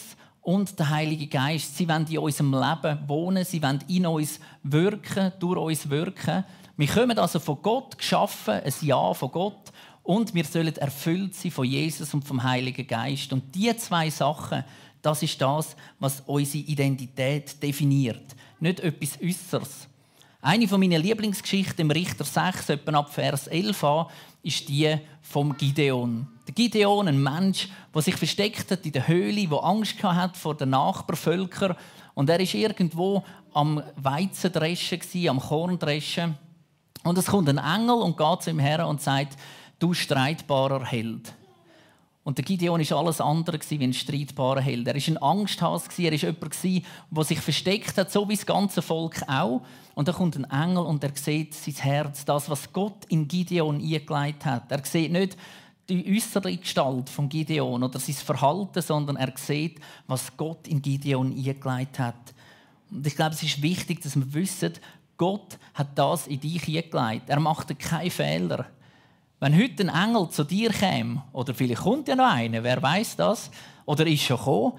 und 0.44 0.78
der 0.78 0.90
Heilige 0.90 1.26
Geist, 1.26 1.76
sie 1.76 1.88
wollen 1.88 2.06
in 2.06 2.18
unserem 2.18 2.52
Leben 2.52 2.98
wohnen, 3.08 3.44
sie 3.44 3.62
wollen 3.62 3.82
in 3.88 4.06
uns 4.06 4.38
wirken, 4.62 5.32
durch 5.40 5.58
uns 5.58 5.88
wirken. 5.88 6.44
Wir 6.76 6.86
kommen 6.86 7.18
also 7.18 7.40
von 7.40 7.62
Gott 7.62 7.96
geschaffen, 7.96 8.60
ein 8.62 8.74
Ja 8.82 9.14
von 9.14 9.30
Gott 9.30 9.72
und 10.02 10.34
wir 10.34 10.44
sollen 10.44 10.76
erfüllt 10.76 11.34
sein 11.34 11.50
von 11.50 11.64
Jesus 11.64 12.12
und 12.12 12.26
vom 12.26 12.42
Heiligen 12.42 12.86
Geist. 12.86 13.32
Und 13.32 13.54
diese 13.54 13.78
zwei 13.78 14.10
Sachen, 14.10 14.64
das 15.00 15.22
ist 15.22 15.40
das, 15.40 15.76
was 15.98 16.22
unsere 16.26 16.64
Identität 16.64 17.62
definiert. 17.62 18.36
Nicht 18.60 18.80
etwas 18.80 19.18
Äußeres. 19.22 19.88
Eine 20.42 20.68
von 20.68 20.78
meinen 20.78 21.00
Lieblingsgeschichten 21.00 21.80
im 21.80 21.90
Richter 21.90 22.24
6, 22.24 22.68
etwa 22.68 22.98
ab 22.98 23.14
Vers 23.14 23.46
11 23.46 23.82
an, 23.82 24.06
ist 24.44 24.68
die 24.68 24.96
vom 25.22 25.56
Gideon. 25.56 26.28
Der 26.46 26.54
Gideon, 26.54 27.08
ein 27.08 27.22
Mensch, 27.22 27.68
der 27.94 28.02
sich 28.02 28.16
versteckt 28.16 28.70
hat 28.70 28.84
in 28.84 28.92
der 28.92 29.08
Höhle, 29.08 29.48
der 29.48 29.64
Angst 29.64 30.02
hat 30.02 30.36
vor 30.36 30.54
den 30.54 30.70
Nachbarvölkern. 30.70 31.74
Und 32.14 32.30
er 32.30 32.38
ist 32.38 32.54
irgendwo 32.54 33.24
am 33.52 33.82
Weizendreschen, 33.96 35.00
am 35.28 35.40
Korndreschen. 35.40 36.36
Und 37.02 37.18
es 37.18 37.26
kommt 37.26 37.48
ein 37.48 37.58
Engel 37.58 37.96
und 37.96 38.16
geht 38.16 38.42
zu 38.42 38.50
ihm 38.50 38.58
her 38.58 38.86
und 38.86 39.00
sagt, 39.00 39.38
du 39.78 39.94
streitbarer 39.94 40.84
Held. 40.84 41.34
Und 42.24 42.38
der 42.38 42.44
Gideon 42.44 42.80
war 42.80 42.98
alles 42.98 43.20
andere 43.20 43.58
wie 43.68 43.84
ein 43.84 43.92
streitbarer 43.92 44.62
Held. 44.62 44.88
Er 44.88 44.94
war 44.94 45.02
ein 45.06 45.22
Angsthase, 45.22 45.90
er 45.98 46.12
war 46.12 46.18
jemand, 46.18 46.84
der 47.10 47.24
sich 47.24 47.38
versteckt 47.38 47.98
hat, 47.98 48.10
so 48.10 48.26
wie 48.26 48.34
das 48.34 48.46
ganze 48.46 48.80
Volk 48.80 49.22
auch. 49.28 49.60
Und 49.94 50.08
dann 50.08 50.14
kommt 50.14 50.36
ein 50.36 50.44
Engel 50.50 50.84
und 50.84 51.04
er 51.04 51.12
sieht 51.14 51.52
sein 51.52 51.74
Herz, 51.74 52.24
das, 52.24 52.48
was 52.48 52.72
Gott 52.72 53.04
in 53.08 53.28
Gideon 53.28 53.76
eingelegt 53.76 54.46
hat. 54.46 54.72
Er 54.72 54.82
sieht 54.84 55.12
nicht 55.12 55.36
die 55.86 56.16
äußere 56.16 56.56
Gestalt 56.56 57.10
von 57.10 57.28
Gideon 57.28 57.82
oder 57.82 57.98
sein 57.98 58.14
Verhalten, 58.14 58.80
sondern 58.80 59.16
er 59.16 59.32
sieht, 59.36 59.78
was 60.06 60.34
Gott 60.34 60.66
in 60.66 60.80
Gideon 60.80 61.30
eingelegt 61.30 61.98
hat. 61.98 62.34
Und 62.90 63.06
ich 63.06 63.16
glaube, 63.16 63.34
es 63.34 63.42
ist 63.42 63.60
wichtig, 63.60 64.00
dass 64.00 64.16
wir 64.16 64.32
wissen, 64.32 64.72
Gott 65.18 65.58
hat 65.74 65.96
das 65.98 66.26
in 66.26 66.40
dich 66.40 66.66
eingelegt. 66.66 67.28
Er 67.28 67.38
macht 67.38 67.78
keinen 67.78 68.10
Fehler. 68.10 68.66
Wenn 69.44 69.58
heute 69.58 69.86
ein 69.86 70.08
Engel 70.08 70.30
zu 70.30 70.42
dir 70.42 70.70
käme, 70.70 71.22
oder 71.34 71.52
vielleicht 71.52 71.82
kommt 71.82 72.08
ja 72.08 72.16
noch 72.16 72.32
einer, 72.32 72.62
wer 72.62 72.82
weiß 72.82 73.16
das, 73.16 73.50
oder 73.84 74.06
ist 74.06 74.22
schon 74.22 74.38
gekommen, 74.38 74.72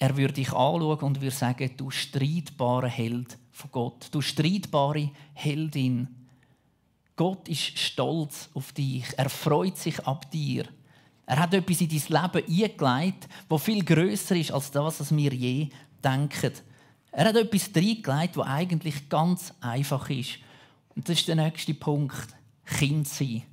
er 0.00 0.16
würde 0.16 0.34
dich 0.34 0.48
anschauen 0.48 0.98
und 0.98 1.20
würde 1.20 1.30
sagen, 1.30 1.70
du 1.76 1.90
streitbarer 1.90 2.88
Held 2.88 3.38
von 3.52 3.70
Gott, 3.70 4.08
du 4.10 4.20
streitbare 4.20 5.12
Heldin. 5.32 6.08
Gott 7.14 7.48
ist 7.48 7.78
stolz 7.78 8.50
auf 8.54 8.72
dich, 8.72 9.04
er 9.16 9.30
freut 9.30 9.78
sich 9.78 10.04
ab 10.04 10.28
dir. 10.32 10.64
Er 11.26 11.38
hat 11.38 11.54
etwas 11.54 11.80
in 11.80 11.88
dein 11.88 12.32
Leben 12.32 12.72
eingelegt, 12.80 13.28
das 13.48 13.62
viel 13.62 13.84
größer 13.84 14.34
ist 14.34 14.50
als 14.50 14.72
das, 14.72 14.98
was 14.98 15.16
wir 15.16 15.32
je 15.32 15.68
denken. 16.02 16.52
Er 17.12 17.26
hat 17.26 17.36
etwas 17.36 17.70
reingelegt, 17.76 18.38
das 18.38 18.44
eigentlich 18.44 19.08
ganz 19.08 19.54
einfach 19.60 20.10
ist. 20.10 20.40
Und 20.96 21.08
das 21.08 21.20
ist 21.20 21.28
der 21.28 21.36
nächste 21.36 21.74
Punkt. 21.74 22.34
Kind 22.64 23.06
sein. 23.06 23.44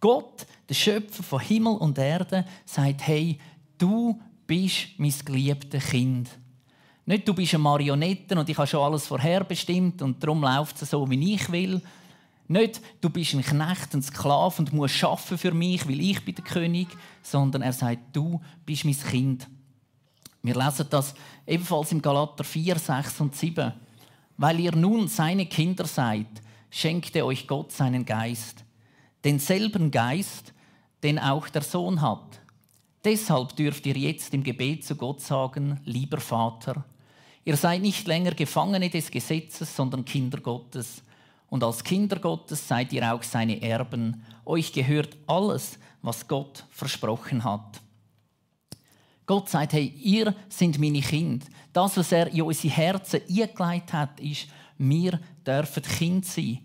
Gott, 0.00 0.46
der 0.68 0.74
Schöpfer 0.74 1.22
von 1.22 1.40
Himmel 1.40 1.76
und 1.76 1.98
Erde, 1.98 2.44
sagt, 2.64 3.06
hey, 3.06 3.38
du 3.78 4.20
bist 4.46 4.88
mein 4.98 5.14
geliebtes 5.24 5.86
Kind. 5.86 6.28
Nicht, 7.04 7.26
du 7.26 7.34
bist 7.34 7.54
eine 7.54 7.62
Marionette 7.62 8.38
und 8.38 8.48
ich 8.48 8.58
habe 8.58 8.66
schon 8.66 8.82
alles 8.82 9.06
vorherbestimmt 9.06 10.02
und 10.02 10.22
darum 10.22 10.42
läuft 10.42 10.82
es 10.82 10.90
so, 10.90 11.08
wie 11.08 11.34
ich 11.34 11.50
will. 11.50 11.80
Nicht, 12.48 12.80
du 13.00 13.10
bist 13.10 13.34
ein 13.34 13.42
Knecht, 13.42 13.94
ein 13.94 14.02
Sklave 14.02 14.56
und 14.58 14.72
musst 14.72 14.94
schaffen 14.94 15.38
für 15.38 15.52
mich, 15.52 15.86
weil 15.88 16.00
ich 16.00 16.24
bin 16.24 16.34
der 16.34 16.44
König, 16.44 16.88
sondern 17.22 17.62
er 17.62 17.72
sagt, 17.72 18.14
du 18.14 18.40
bist 18.64 18.84
mein 18.84 18.98
Kind. 18.98 19.48
Wir 20.42 20.54
lesen 20.54 20.86
das 20.90 21.14
ebenfalls 21.46 21.90
im 21.90 22.02
Galater 22.02 22.44
4, 22.44 22.78
6 22.78 23.20
und 23.20 23.34
7. 23.34 23.72
Weil 24.36 24.60
ihr 24.60 24.74
nun 24.76 25.08
seine 25.08 25.46
Kinder 25.46 25.86
seid, 25.86 26.28
schenkte 26.70 27.24
euch 27.24 27.48
Gott 27.48 27.72
seinen 27.72 28.04
Geist 28.04 28.65
denselben 29.26 29.90
Geist, 29.90 30.54
den 31.02 31.18
auch 31.18 31.48
der 31.48 31.62
Sohn 31.62 32.00
hat. 32.00 32.40
Deshalb 33.04 33.56
dürft 33.56 33.84
ihr 33.86 33.96
jetzt 33.96 34.32
im 34.32 34.44
Gebet 34.44 34.84
zu 34.84 34.94
Gott 34.94 35.20
sagen, 35.20 35.80
lieber 35.84 36.20
Vater, 36.20 36.84
ihr 37.44 37.56
seid 37.56 37.82
nicht 37.82 38.06
länger 38.06 38.32
Gefangene 38.32 38.88
des 38.88 39.10
Gesetzes, 39.10 39.74
sondern 39.74 40.04
Kinder 40.04 40.40
Gottes. 40.40 41.02
Und 41.48 41.64
als 41.64 41.82
Kinder 41.82 42.20
Gottes 42.20 42.66
seid 42.66 42.92
ihr 42.92 43.12
auch 43.12 43.22
seine 43.22 43.60
Erben. 43.62 44.22
Euch 44.44 44.72
gehört 44.72 45.16
alles, 45.26 45.78
was 46.02 46.26
Gott 46.26 46.64
versprochen 46.70 47.42
hat. 47.42 47.80
Gott 49.26 49.48
sagt, 49.48 49.72
hey, 49.72 49.92
ihr 50.02 50.34
seid 50.48 50.78
meine 50.78 51.00
Kinder. 51.00 51.46
Das, 51.72 51.96
was 51.96 52.12
er 52.12 52.28
in 52.28 52.42
unsere 52.42 52.74
Herzen 52.74 53.20
eingelegt 53.28 53.92
hat, 53.92 54.20
ist, 54.20 54.46
wir 54.78 55.18
dürfen 55.44 55.82
Kind 55.82 56.26
sein. 56.26 56.60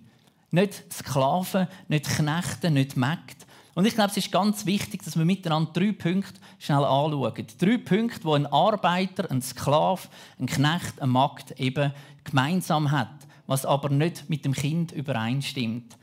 Nicht 0.52 0.84
Sklaven, 0.92 1.68
nicht 1.88 2.06
Knechte, 2.06 2.70
nicht 2.70 2.98
Mägde. 2.98 3.46
Und 3.74 3.86
ich 3.86 3.96
glaube, 3.96 4.12
es 4.12 4.18
ist 4.18 4.32
ganz 4.32 4.66
wichtig, 4.66 5.04
dass 5.04 5.18
wir 5.18 5.24
miteinander 5.24 5.72
drei 5.72 5.94
Punkte 5.94 6.42
schnell 6.60 6.84
anschauen. 6.84 7.48
Drei 7.58 7.78
Punkte, 7.78 8.20
die 8.20 8.34
ein 8.34 8.46
Arbeiter, 8.46 9.32
ein 9.32 9.42
Sklave, 9.42 10.10
ein 10.40 10.46
Knecht, 10.48 11.02
ein 11.02 11.10
Magd 11.10 11.52
eben 11.60 11.94
gemeinsam 12.26 12.92
hat, 12.92 13.28
was 13.48 13.66
aber 13.66 13.90
nicht 13.90 14.30
mit 14.30 14.44
dem 14.44 14.54
Kind 14.54 14.92
übereinstimmt. 14.92 15.98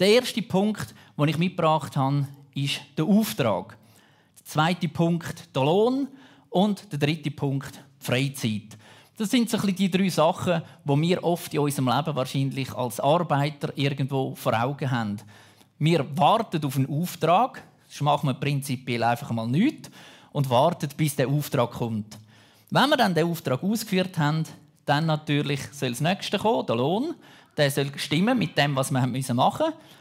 Der 0.00 0.08
erste 0.08 0.42
Punkt, 0.42 0.94
den 1.16 1.28
ich 1.28 1.38
mitgebracht 1.38 1.96
habe, 1.96 2.26
ist 2.54 2.80
der 2.98 3.04
Auftrag. 3.04 3.78
Der 4.38 4.44
zweite 4.44 4.88
Punkt 4.88 5.54
der 5.54 5.62
Lohn 5.62 6.08
und 6.50 6.90
der 6.90 6.98
dritte 6.98 7.30
Punkt 7.30 7.80
die 8.00 8.04
Freizeit. 8.04 8.76
Das 9.22 9.30
sind 9.30 9.48
so 9.48 9.56
die 9.56 9.88
drei 9.88 10.08
Sachen, 10.08 10.62
die 10.84 11.00
wir 11.00 11.22
oft 11.22 11.54
in 11.54 11.60
unserem 11.60 11.86
Leben 11.86 12.16
wahrscheinlich 12.16 12.74
als 12.74 12.98
Arbeiter 12.98 13.72
irgendwo 13.76 14.34
vor 14.34 14.60
Augen 14.60 14.90
haben. 14.90 15.16
Wir 15.78 16.04
warten 16.16 16.64
auf 16.64 16.74
einen 16.74 16.90
Auftrag, 16.90 17.62
das 17.88 18.00
machen 18.00 18.30
wir 18.30 18.34
prinzipiell 18.34 19.00
einfach 19.04 19.30
mal 19.30 19.46
nichts 19.46 19.92
und 20.32 20.50
warten, 20.50 20.88
bis 20.96 21.14
der 21.14 21.28
Auftrag 21.28 21.70
kommt. 21.70 22.18
Wenn 22.70 22.90
wir 22.90 22.96
dann 22.96 23.14
den 23.14 23.28
Auftrag 23.28 23.62
ausgeführt 23.62 24.18
haben, 24.18 24.42
dann 24.86 25.06
natürlich 25.06 25.60
soll 25.70 25.90
das 25.90 26.00
nächste 26.00 26.38
kommen, 26.38 26.66
der 26.66 26.74
Lohn. 26.74 27.14
Der 27.56 27.70
soll 27.70 27.96
stimmen 27.96 28.36
mit 28.36 28.58
dem, 28.58 28.74
was 28.74 28.90
wir 28.90 28.98
machen 28.98 29.12
müssen. 29.12 29.40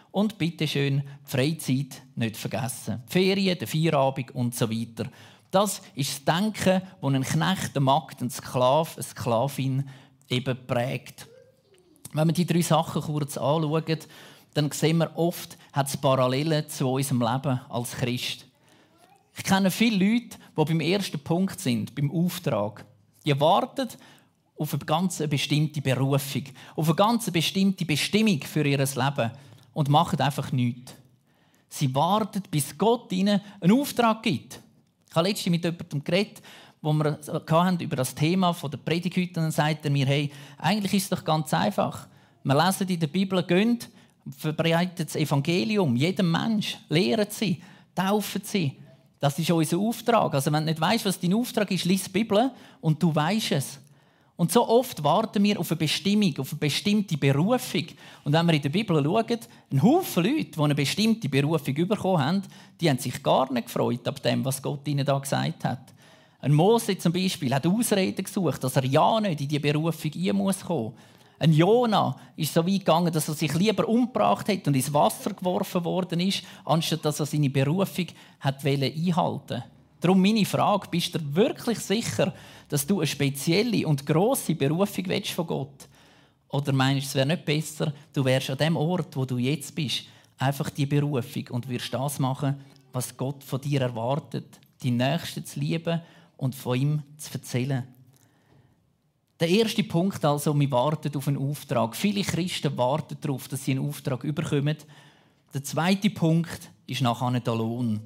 Und 0.10 0.40
bitte 0.40 0.68
schön, 0.68 1.04
die 1.28 1.32
Freizeit 1.32 2.02
nicht 2.16 2.38
vergessen. 2.38 3.04
Die 3.08 3.12
Ferien, 3.12 3.60
der 3.60 3.68
Feierabend 3.68 4.34
und 4.34 4.56
so 4.56 4.68
weiter. 4.68 5.12
Das 5.52 5.82
ist 5.96 6.26
das 6.26 6.36
Denken, 6.36 6.82
das 7.02 7.14
ein 7.14 7.24
Knecht, 7.24 7.76
ein 7.76 7.84
Magd, 7.84 8.22
ein 8.22 8.30
Sklave, 8.30 8.90
eine 8.96 9.04
Sklavin 9.04 9.90
eben 10.30 10.58
prägt. 10.66 11.28
Wenn 12.14 12.28
wir 12.28 12.34
die 12.34 12.46
drei 12.46 12.62
Sachen 12.62 13.02
kurz 13.02 13.38
anschauen, 13.38 14.00
dann 14.54 14.72
sehen 14.72 14.98
wir 14.98 15.16
oft, 15.18 15.58
hat 15.74 15.88
es 15.88 15.98
Parallelen 15.98 16.68
zu 16.70 16.90
unserem 16.90 17.22
Leben 17.22 17.60
als 17.70 17.92
Christ. 17.92 18.46
Ich 19.38 19.44
kenne 19.44 19.72
viele 19.72 20.06
Leute, 20.06 20.38
die 20.38 20.66
beim 20.66 20.80
ersten 20.82 21.20
Punkt 21.20 21.60
sind, 21.60 21.96
beim 21.96 22.12
Auftrag. 22.12 22.86
Die 23.26 23.40
warten 23.40 23.88
auf 24.58 24.74
eine 24.74 24.86
ganz 24.86 25.24
bestimmte 25.30 25.82
Berufung, 25.82 26.44
auf 26.76 26.88
eine 26.88 26.96
ganz 26.96 27.32
bestimmte 27.32 27.86
Bestimmung 27.86 28.42
für 28.42 28.66
ihr 28.66 28.78
Leben 28.78 29.32
und 29.74 29.90
machen 29.90 30.20
einfach 30.20 30.52
nichts. 30.52 30.94
Sie 31.70 31.94
warten, 31.96 32.44
bis 32.52 32.78
Gott 32.78 33.12
ihnen 33.14 33.40
einen 33.62 33.80
Auftrag 33.80 34.22
gibt. 34.24 34.60
Ich 35.12 35.16
habe 35.18 35.28
letztens 35.28 35.52
mit 35.52 35.66
jemandem 35.66 36.04
geredet, 36.06 36.42
wo 36.82 36.94
wir 36.94 37.20
hatten 37.52 37.80
über 37.82 37.98
das 37.98 38.16
Thema 38.16 38.54
der 38.54 38.78
Predigt 38.78 39.18
heute 39.18 39.42
und 39.42 39.44
dann 39.44 39.52
sagt 39.52 39.84
er 39.84 39.92
mir, 39.92 40.06
hey, 40.06 40.32
eigentlich 40.58 40.94
ist 40.94 41.04
es 41.04 41.10
doch 41.10 41.26
ganz 41.26 41.54
einfach. 41.54 42.08
Wir 42.46 42.56
lesen 42.56 42.88
in 42.88 42.98
der 42.98 43.08
Bibel, 43.08 43.44
gehen 43.44 43.78
verbreitet 44.38 45.10
das 45.10 45.18
Evangelium 45.18 45.98
jedem 45.98 46.32
Mensch, 46.32 46.78
lehren 46.88 47.28
sie, 47.30 47.62
taufen 47.94 48.42
sie. 48.46 48.78
Das 49.20 49.38
ist 49.38 49.52
unser 49.52 49.80
Auftrag. 49.80 50.34
Also 50.34 50.50
wenn 50.50 50.66
du 50.66 50.72
nicht 50.72 50.80
weißt, 50.80 51.04
was 51.04 51.20
dein 51.20 51.34
Auftrag 51.34 51.70
ist, 51.72 51.84
lies 51.84 52.06
die 52.06 52.12
Bibel 52.12 52.50
und 52.80 53.04
du 53.04 53.14
weißt 53.14 53.52
es. 53.52 53.80
Und 54.38 54.52
so 54.52 54.68
oft 54.68 55.04
warten 55.04 55.44
wir 55.44 55.60
auf 55.60 55.70
eine 55.72 55.78
Bestimmung, 55.78 56.34
auf 56.40 56.52
eine 56.52 56.60
bestimmte 56.60 57.18
Berufung. 57.18 57.86
Und 58.24 58.34
wenn 58.34 58.46
wir 58.48 58.54
in 58.54 58.62
der 58.62 58.70
Bibel 58.70 59.04
schauen, 59.04 59.40
ein 59.72 59.84
Haufen 59.84 60.24
Leute, 60.24 60.52
die 60.52 60.60
eine 60.60 60.76
bestimmte 60.76 61.30
Berufung 61.30 61.76
bekommen 61.76 62.26
haben, 62.26 62.42
die 62.80 62.90
haben 62.90 62.98
sich 62.98 63.22
gar 63.22 63.52
nicht 63.52 63.68
gefreut 63.68 64.08
ab 64.08 64.22
dem, 64.24 64.44
was 64.44 64.62
Gott 64.62 64.88
ihnen 64.88 65.06
da 65.06 65.20
gesagt 65.20 65.64
hat. 65.64 65.94
Ein 66.40 66.54
Mose 66.54 66.98
zum 66.98 67.14
Beispiel 67.14 67.54
hat 67.54 67.68
Ausreden 67.68 68.24
gesucht, 68.24 68.64
dass 68.64 68.76
er 68.76 68.86
ja 68.86 69.20
nicht 69.22 69.42
in 69.42 69.48
die 69.48 69.60
Berufung 69.60 70.12
kommen 70.12 70.38
muss. 70.38 70.66
Ein 71.38 71.54
Jona 71.54 72.16
ist 72.36 72.54
so 72.54 72.66
weit 72.66 72.80
gegangen, 72.80 73.12
dass 73.12 73.28
er 73.28 73.34
sich 73.34 73.54
lieber 73.56 73.88
umgebracht 73.88 74.48
hat 74.48 74.68
und 74.68 74.76
ins 74.76 74.94
Wasser 74.94 75.34
geworfen 75.34 75.84
worden 75.84 76.20
ist, 76.20 76.44
anstatt 76.66 77.06
dass 77.06 77.20
er 77.20 77.26
seine 77.26 77.50
Berufung 77.50 78.08
hat 78.40 78.66
einhalten 78.66 79.64
Darum 80.00 80.22
meine 80.22 80.46
Frage: 80.46 80.88
Bist 80.90 81.14
du 81.16 81.20
wirklich 81.36 81.80
sicher, 81.80 82.34
dass 82.72 82.88
du 82.88 83.02
eine 83.02 83.08
spezielle 83.08 83.86
und 83.86 84.06
große 84.06 84.56
Berufung 84.56 85.04
willst 85.08 85.32
von 85.32 85.46
Gott? 85.46 85.90
Oder 86.48 86.72
meinst 86.72 87.04
du, 87.04 87.10
es 87.10 87.16
wäre 87.16 87.28
nicht 87.28 87.44
besser, 87.44 87.94
du 88.14 88.24
wärst 88.24 88.50
an 88.50 88.58
dem 88.58 88.78
Ort, 88.78 89.14
wo 89.18 89.26
du 89.26 89.38
jetzt 89.38 89.76
bist, 89.76 90.06
einfach 90.38 90.70
die 90.70 90.86
Berufung 90.86 91.50
und 91.50 91.68
wirst 91.68 91.94
das 91.94 92.18
machen, 92.18 92.56
was 92.94 93.18
Gott 93.18 93.44
von 93.44 93.60
dir 93.60 93.82
erwartet, 93.82 94.58
die 94.84 94.92
Nächsten 94.92 95.46
zu 95.46 95.60
lieben 95.60 96.00
und 96.38 96.56
von 96.56 96.80
ihm 96.80 97.04
zu 97.18 97.34
erzählen? 97.34 97.86
Der 99.42 99.50
erste 99.50 99.84
Punkt 99.84 100.24
also, 100.24 100.58
wir 100.58 100.72
warten 100.72 101.14
auf 101.18 101.28
einen 101.28 101.50
Auftrag. 101.50 101.94
Viele 101.94 102.22
Christen 102.22 102.78
warten 102.78 103.18
darauf, 103.20 103.50
dass 103.50 103.66
sie 103.66 103.72
einen 103.72 103.86
Auftrag 103.86 104.24
überkommen. 104.24 104.78
Der 105.54 105.64
zweite 105.66 106.10
Punkt 106.10 106.70
ist 106.88 107.02
nachher 107.02 107.38
der 107.38 107.56
Lohn. 107.56 108.00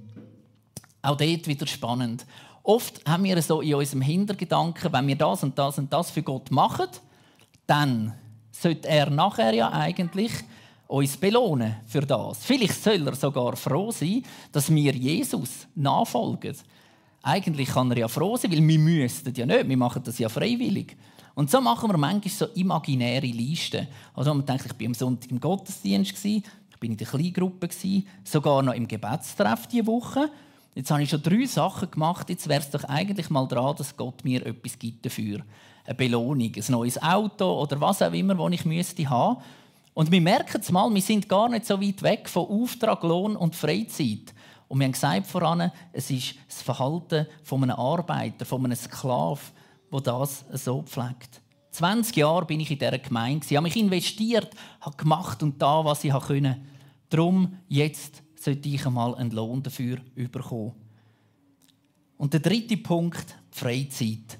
Auch 1.04 1.18
dort 1.18 1.48
wieder 1.48 1.68
spannend. 1.68 2.26
Oft 2.66 3.08
haben 3.08 3.24
wir 3.26 3.40
so 3.44 3.62
in 3.62 3.76
unserem 3.76 4.02
Hintergedanken, 4.02 4.92
wenn 4.92 5.08
wir 5.08 5.16
das 5.16 5.44
und 5.44 5.58
das 5.58 5.78
und 5.78 5.94
das 5.94 6.10
für 6.10 6.24
Gott 6.24 6.50
machen, 6.50 6.88
dann 7.68 8.14
sollte 8.52 8.88
er 8.88 9.12
nachher 9.12 9.54
ja 9.54 9.72
eigentlich 9.72 10.32
uns 10.88 11.16
belohnen 11.16 11.76
für 11.86 12.02
das. 12.02 12.44
Vielleicht 12.44 12.84
soll 12.84 13.08
er 13.08 13.16
sogar 13.16 13.56
froh 13.56 13.92
sein, 13.92 14.24
dass 14.52 14.74
wir 14.74 14.94
Jesus 14.94 15.68
nachfolgen. 15.76 16.56
Eigentlich 17.22 17.70
kann 17.70 17.92
er 17.92 18.00
ja 18.00 18.08
froh 18.08 18.36
sein, 18.36 18.52
weil 18.52 18.68
wir 18.68 18.80
müssten 18.80 19.34
ja 19.36 19.46
nicht, 19.46 19.70
wir 19.70 19.78
machen 19.78 20.02
das 20.04 20.18
ja 20.18 20.28
freiwillig. 20.28 20.98
Und 21.36 21.52
so 21.52 21.62
machen 21.62 21.92
wir 21.92 21.98
manchmal 21.98 22.34
so 22.34 22.46
imaginäre 22.56 23.28
Listen. 23.28 23.88
Also 24.16 24.34
man 24.34 24.44
denkt, 24.44 24.66
ich 24.66 24.74
bin 24.74 24.88
am 24.88 24.94
Sonntag 24.96 25.30
im 25.30 25.40
Gottesdienst, 25.40 26.26
ich 26.26 26.44
bin 26.80 26.94
in 26.94 26.98
der 26.98 27.06
Kleingruppe, 27.06 27.70
sogar 28.24 28.64
noch 28.64 28.74
im 28.74 28.88
Gebetstreff 28.88 29.68
diese 29.68 29.86
Woche. 29.86 30.32
Jetzt 30.76 30.92
habe 30.92 31.02
ich 31.02 31.10
schon 31.10 31.24
drei 31.24 31.46
Sachen 31.46 31.90
gemacht, 31.90 32.30
jetzt 32.30 32.50
wäre 32.50 32.60
es 32.60 32.70
doch 32.70 32.84
eigentlich 32.84 33.30
mal 33.30 33.48
dran, 33.48 33.78
dass 33.78 33.96
Gott 33.96 34.26
mir 34.26 34.46
etwas 34.46 34.78
gibt 34.78 35.06
dafür. 35.06 35.40
Eine 35.86 35.96
Belohnung, 35.96 36.52
ein 36.54 36.64
neues 36.68 37.02
Auto 37.02 37.62
oder 37.62 37.80
was 37.80 38.02
auch 38.02 38.12
immer, 38.12 38.36
das 38.36 38.60
ich 38.60 38.66
müsste 38.66 39.10
haben. 39.10 39.42
Und 39.94 40.12
wir 40.12 40.20
merken 40.20 40.60
es 40.60 40.72
mal, 40.74 40.94
wir 40.94 41.02
sind 41.02 41.30
gar 41.30 41.48
nicht 41.48 41.66
so 41.66 41.82
weit 41.82 42.04
weg 42.04 42.28
von 42.28 42.48
Auftrag, 42.48 43.02
Lohn 43.04 43.38
und 43.38 43.56
Freizeit. 43.56 44.34
Und 44.68 44.80
wir 44.80 44.86
haben 44.86 44.92
gesagt 44.92 45.28
voran, 45.28 45.72
es 45.94 46.12
ist 46.12 46.36
das 46.50 46.62
Verhalten 46.62 47.26
von 47.44 47.64
einem 47.64 47.78
Arbeiter, 47.78 48.44
von 48.44 48.66
einem 48.66 48.76
Sklaven, 48.76 49.54
wo 49.90 50.02
das 50.02 50.44
so 50.52 50.82
pflegt. 50.82 51.42
20 51.72 52.18
Jahre 52.18 52.46
bin 52.46 52.60
ich 52.60 52.72
in 52.72 52.80
dieser 52.80 53.00
Gemeinde, 53.00 53.48
habe 53.48 53.62
mich 53.62 53.78
investiert, 53.78 54.50
habe 54.82 54.98
gemacht 54.98 55.42
und 55.42 55.62
da, 55.62 55.86
was 55.86 56.04
ich 56.04 56.12
konnte. 56.12 56.58
Darum 57.10 57.60
jetzt 57.70 58.25
sollte 58.46 58.70
ich 58.70 58.86
einmal 58.86 59.16
einen 59.16 59.32
Lohn 59.32 59.64
dafür 59.64 59.98
bekommen. 60.16 60.74
Und 62.18 62.32
der 62.32 62.40
dritte 62.40 62.78
Punkt, 62.78 63.36
die 63.54 63.58
Freizeit. 63.58 64.40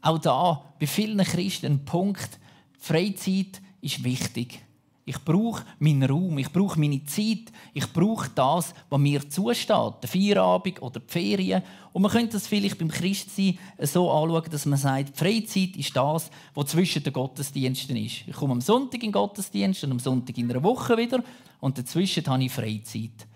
Auch 0.00 0.18
da, 0.18 0.64
bei 0.80 0.86
vielen 0.86 1.18
Christen, 1.18 1.66
ein 1.66 1.84
Punkt, 1.84 2.38
Freizeit 2.78 3.60
ist 3.80 4.02
wichtig. 4.02 4.60
Ich 5.06 5.18
brauche 5.22 5.64
meinen 5.78 6.02
Raum, 6.04 6.38
ich 6.38 6.50
brauche 6.50 6.80
meine 6.80 7.04
Zeit, 7.04 7.52
ich 7.74 7.92
brauche 7.92 8.30
das, 8.34 8.72
was 8.88 8.98
mir 8.98 9.28
zusteht, 9.28 10.02
der 10.02 10.08
Feierabend 10.08 10.80
oder 10.80 11.00
die 11.00 11.12
Ferien. 11.12 11.62
Und 11.92 12.00
man 12.00 12.10
könnte 12.10 12.32
das 12.32 12.46
vielleicht 12.46 12.78
beim 12.78 12.88
Christsein 12.88 13.58
so 13.82 14.10
anschauen, 14.10 14.50
dass 14.50 14.64
man 14.64 14.78
sagt, 14.78 15.10
die 15.10 15.18
Freizeit 15.18 15.76
ist 15.76 15.94
das, 15.94 16.30
was 16.54 16.66
zwischen 16.66 17.02
den 17.02 17.12
Gottesdiensten 17.12 17.96
ist. 17.96 18.26
Ich 18.26 18.34
komme 18.34 18.52
am 18.52 18.62
Sonntag 18.62 19.02
in 19.02 19.08
den 19.08 19.12
Gottesdienst 19.12 19.84
und 19.84 19.92
am 19.92 19.98
Sonntag 19.98 20.38
in 20.38 20.50
einer 20.50 20.62
Woche 20.62 20.96
wieder 20.96 21.22
und 21.60 21.76
dazwischen 21.76 22.26
habe 22.26 22.44
ich 22.44 22.52
Freizeit. 22.52 23.26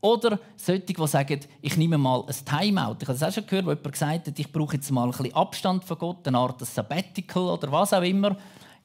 Oder 0.00 0.38
solche, 0.56 0.80
die 0.80 1.06
sagen, 1.06 1.40
ich 1.60 1.76
nehme 1.76 1.98
mal 1.98 2.24
ein 2.26 2.44
Timeout. 2.44 2.96
Ich 3.00 3.08
habe 3.08 3.18
das 3.18 3.22
auch 3.22 3.32
schon 3.32 3.46
gehört, 3.46 3.66
wo 3.66 3.70
jemand 3.70 3.92
gesagt 3.92 4.26
hat, 4.28 4.38
ich 4.38 4.50
brauche 4.50 4.76
jetzt 4.76 4.90
mal 4.90 5.04
ein 5.04 5.10
bisschen 5.10 5.34
Abstand 5.34 5.84
von 5.84 5.98
Gott, 5.98 6.26
eine 6.26 6.38
Art 6.38 6.64
Sabbatical 6.64 7.42
oder 7.42 7.70
was 7.70 7.92
auch 7.92 8.02
immer 8.02 8.36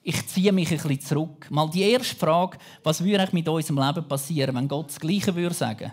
ich 0.07 0.27
ziehe 0.27 0.51
mich 0.51 0.69
ein 0.69 0.77
bisschen 0.77 1.01
zurück. 1.01 1.49
Mal 1.49 1.67
die 1.67 1.81
erste 1.81 2.15
Frage, 2.15 2.59
was 2.83 3.03
würde 3.03 3.27
mit 3.31 3.49
unserem 3.49 3.79
Leben 3.79 4.07
passieren, 4.07 4.55
wenn 4.55 4.67
Gott 4.67 4.89
das 4.89 4.99
Gleiche 4.99 5.35
würde 5.35 5.55
sagen 5.55 5.91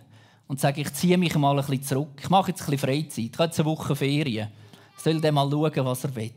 und 0.49 0.61
sage, 0.61 0.83
ich 0.83 0.93
ziehe 0.93 1.17
mich 1.17 1.35
mal 1.35 1.59
ein 1.59 1.65
bisschen 1.65 1.83
zurück. 1.83 2.21
Ich 2.23 2.29
mache 2.29 2.51
jetzt 2.51 2.61
ein 2.61 2.67
bisschen 2.73 2.91
Freizeit. 2.91 3.31
Ich 3.33 3.33
habe 3.33 3.45
jetzt 3.45 3.59
eine 3.59 3.71
Woche 3.71 3.97
Ferien. 3.97 4.49
Soll 4.99 5.19
der 5.19 5.33
mal 5.33 5.51
schauen, 5.51 5.87
was 5.87 6.05
er 6.05 6.15
will. 6.15 6.31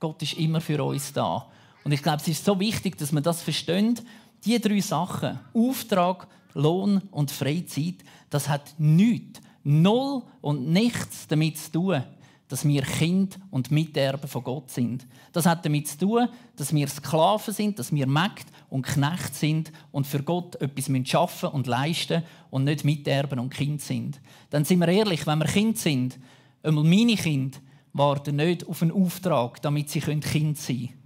Gott 0.00 0.22
ist 0.22 0.38
immer 0.38 0.58
für 0.62 0.82
uns 0.82 1.12
da. 1.12 1.46
Und 1.84 1.92
ich 1.92 2.02
glaube, 2.02 2.22
es 2.22 2.28
ist 2.28 2.42
so 2.42 2.58
wichtig, 2.58 2.96
dass 2.96 3.12
man 3.12 3.22
das 3.22 3.42
versteht. 3.42 4.02
Die 4.46 4.58
drei 4.58 4.80
Sachen, 4.80 5.38
Auftrag, 5.52 6.26
Lohn 6.56 7.02
und 7.10 7.30
Freizeit, 7.30 7.96
das 8.30 8.48
hat 8.48 8.74
nichts, 8.78 9.40
null 9.62 10.22
und 10.40 10.68
nichts 10.68 11.28
damit 11.28 11.58
zu 11.58 11.72
tun, 11.72 12.02
dass 12.48 12.66
wir 12.66 12.82
Kind 12.82 13.38
und 13.50 13.70
Miterben 13.70 14.28
von 14.28 14.44
Gott 14.44 14.70
sind. 14.70 15.06
Das 15.32 15.46
hat 15.46 15.64
damit 15.64 15.88
zu 15.88 15.98
tun, 15.98 16.28
dass 16.56 16.72
wir 16.72 16.86
Sklaven 16.88 17.52
sind, 17.52 17.78
dass 17.78 17.92
wir 17.92 18.06
Mägd 18.06 18.46
und 18.70 18.86
Knecht 18.86 19.34
sind 19.34 19.72
und 19.90 20.06
für 20.06 20.22
Gott 20.22 20.54
etwas 20.56 20.90
schaffen 21.08 21.50
und 21.50 21.66
leisten 21.66 22.22
und 22.50 22.64
nicht 22.64 22.84
Miterben 22.84 23.38
und 23.38 23.50
Kind 23.50 23.82
sind. 23.82 24.20
Dann 24.50 24.64
sind 24.64 24.78
wir 24.78 24.88
ehrlich, 24.88 25.26
wenn 25.26 25.40
wir 25.40 25.46
Kind 25.46 25.78
sind, 25.78 26.18
einmal 26.62 26.84
meine 26.84 27.16
Kinder 27.16 27.58
warten 27.92 28.36
nicht 28.36 28.66
auf 28.66 28.82
einen 28.82 28.92
Auftrag, 28.92 29.60
damit 29.62 29.90
sie 29.90 30.00
Kind 30.00 30.24
sein 30.58 30.88
können. 30.88 31.05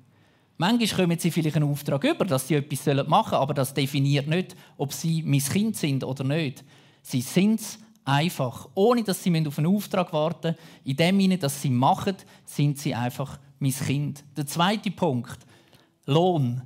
Manchmal 0.60 1.06
kommen 1.06 1.18
sie 1.18 1.30
vielleicht 1.30 1.56
einen 1.56 1.70
Auftrag 1.70 2.04
über, 2.04 2.26
dass 2.26 2.46
sie 2.46 2.56
etwas 2.56 2.84
machen 3.08 3.30
sollen, 3.30 3.42
aber 3.42 3.54
das 3.54 3.72
definiert 3.72 4.28
nicht, 4.28 4.54
ob 4.76 4.92
sie 4.92 5.22
mein 5.22 5.40
Kind 5.40 5.74
sind 5.74 6.04
oder 6.04 6.22
nicht. 6.22 6.62
Sie 7.00 7.22
sind 7.22 7.60
es 7.60 7.78
einfach, 8.04 8.68
ohne 8.74 9.02
dass 9.02 9.24
sie 9.24 9.46
auf 9.46 9.56
einen 9.56 9.74
Auftrag 9.74 10.12
warten 10.12 10.48
müssen. 10.48 10.58
In 10.84 10.96
dem 10.96 11.18
Sinne, 11.18 11.38
dass 11.38 11.62
sie 11.62 11.70
machen, 11.70 12.14
sind 12.44 12.76
sie 12.76 12.94
einfach 12.94 13.38
mein 13.58 13.72
Kind. 13.72 14.22
Der 14.36 14.46
zweite 14.46 14.90
Punkt, 14.90 15.38
Lohn. 16.04 16.60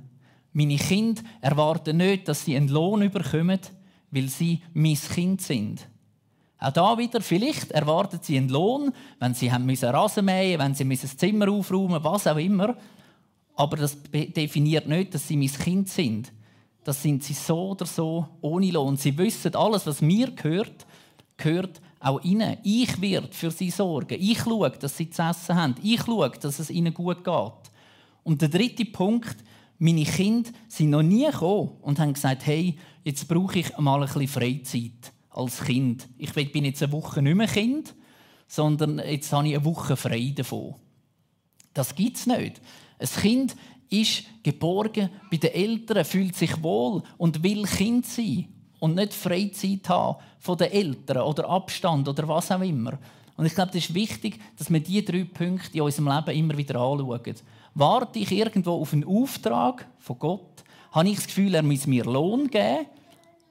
Meine 0.51 0.75
Kinder 0.75 1.21
erwarten 1.39 1.95
nicht, 1.95 2.27
dass 2.27 2.43
sie 2.43 2.57
einen 2.57 2.67
Lohn 2.67 3.09
bekommen, 3.09 3.61
weil 4.11 4.27
sie 4.27 4.61
mein 4.73 4.95
Kind 4.95 5.41
sind. 5.41 5.87
Auch 6.59 6.73
da 6.73 6.97
wieder, 6.97 7.21
vielleicht 7.21 7.71
erwarten 7.71 8.19
sie 8.21 8.35
einen 8.35 8.49
Lohn, 8.49 8.91
wenn 9.19 9.33
sie 9.33 9.53
haben 9.53 9.65
müssen 9.65 9.87
Rasen 9.87 10.25
mähen, 10.25 10.59
wenn 10.59 10.75
sie 10.75 10.83
müssen 10.83 11.07
das 11.07 11.15
Zimmer 11.15 11.49
aufräumen, 11.49 12.03
was 12.03 12.27
auch 12.27 12.35
immer. 12.35 12.75
Aber 13.55 13.77
das 13.77 13.97
definiert 14.11 14.87
nicht, 14.87 15.13
dass 15.13 15.27
sie 15.27 15.37
mein 15.37 15.47
Kind 15.47 15.89
sind. 15.89 16.31
Das 16.83 17.01
sind 17.01 17.23
sie 17.23 17.33
so 17.33 17.71
oder 17.71 17.85
so 17.85 18.27
ohne 18.41 18.69
Lohn. 18.71 18.97
Sie 18.97 19.17
wissen, 19.17 19.55
alles, 19.55 19.87
was 19.87 20.01
mir 20.01 20.31
gehört, 20.31 20.85
gehört 21.37 21.81
auch 21.99 22.21
ihnen. 22.23 22.57
Ich 22.63 23.01
werde 23.01 23.31
für 23.31 23.49
sie 23.49 23.71
sorgen. 23.71 24.17
Ich 24.19 24.39
schaue, 24.39 24.69
dass 24.69 24.97
sie 24.97 25.09
zu 25.09 25.23
essen 25.23 25.55
haben. 25.55 25.75
Ich 25.81 26.01
schaue, 26.01 26.29
dass 26.29 26.59
es 26.59 26.69
ihnen 26.69 26.93
gut 26.93 27.23
geht. 27.23 27.71
Und 28.23 28.41
der 28.41 28.49
dritte 28.49 28.85
Punkt, 28.85 29.37
meine 29.77 30.03
Kinder 30.03 30.49
sind 30.67 30.91
noch 30.91 31.01
nie 31.01 31.25
gekommen 31.25 31.71
und 31.81 31.99
haben 31.99 32.13
gesagt, 32.13 32.45
hey, 32.45 32.77
jetzt 33.03 33.27
brauche 33.27 33.59
ich 33.59 33.77
mal 33.77 34.01
ein 34.01 34.07
bisschen 34.07 34.27
Freizeit 34.27 35.13
als 35.29 35.63
Kind. 35.63 36.07
Ich 36.17 36.33
bin 36.33 36.65
jetzt 36.65 36.81
eine 36.83 36.91
Woche 36.91 37.21
nicht 37.21 37.35
mehr 37.35 37.47
Kind, 37.47 37.93
sondern 38.47 38.99
jetzt 38.99 39.31
habe 39.33 39.47
ich 39.47 39.55
eine 39.55 39.65
Woche 39.65 39.97
frei 39.97 40.33
davon. 40.35 40.75
Das 41.73 41.93
gibt 41.93 42.17
es 42.17 42.25
nicht. 42.27 42.61
Ein 42.99 43.07
Kind 43.07 43.55
ist 43.89 44.23
geborgen 44.43 45.09
bei 45.29 45.37
den 45.37 45.51
Eltern, 45.51 46.05
fühlt 46.05 46.35
sich 46.35 46.61
wohl 46.61 47.03
und 47.17 47.43
will 47.43 47.63
Kind 47.63 48.05
sein 48.05 48.47
und 48.79 48.95
nicht 48.95 49.13
Freizeit 49.13 49.87
haben 49.89 50.17
von 50.39 50.57
den 50.57 50.71
Eltern 50.71 51.23
oder 51.23 51.49
Abstand 51.49 52.07
oder 52.07 52.27
was 52.27 52.51
auch 52.51 52.61
immer. 52.61 52.97
Und 53.37 53.45
ich 53.45 53.53
glaube, 53.53 53.71
das 53.73 53.83
ist 53.83 53.93
wichtig, 53.93 54.39
dass 54.57 54.71
wir 54.71 54.79
diese 54.79 55.03
drei 55.03 55.25
Punkte 55.25 55.77
in 55.77 55.81
unserem 55.81 56.07
Leben 56.07 56.37
immer 56.39 56.57
wieder 56.57 56.79
anschauen. 56.79 57.35
Warte 57.73 58.19
ich 58.19 58.31
irgendwo 58.31 58.79
auf 58.79 58.93
einen 58.93 59.03
Auftrag 59.03 59.87
von 59.99 60.19
Gott? 60.19 60.63
Habe 60.91 61.09
ich 61.09 61.15
das 61.15 61.27
Gefühl, 61.27 61.53
er 61.53 61.63
muss 61.63 61.87
mir 61.87 62.05
Lohn 62.05 62.47
geben? 62.47 62.85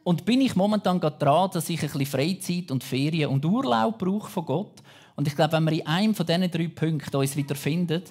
Und 0.02 0.24
bin 0.24 0.40
ich 0.40 0.56
momentan 0.56 1.00
gerade 1.00 1.18
dran, 1.18 1.50
dass 1.52 1.68
ich 1.68 1.82
ein 1.82 1.90
bisschen 1.90 2.06
Freizeit 2.06 2.70
und 2.70 2.84
Ferien 2.84 3.30
und 3.30 3.44
Urlaub 3.44 3.98
brauche 3.98 4.30
von 4.30 4.46
Gott? 4.46 4.82
Und 5.16 5.28
ich 5.28 5.36
glaube, 5.36 5.52
wenn 5.52 5.64
wir 5.64 5.72
in 5.72 5.86
einem 5.86 6.14
von 6.14 6.26
diesen 6.26 6.50
drei 6.50 6.68
Punkten 6.68 7.16
uns 7.16 7.36
wieder 7.36 7.54
finden, 7.54 8.02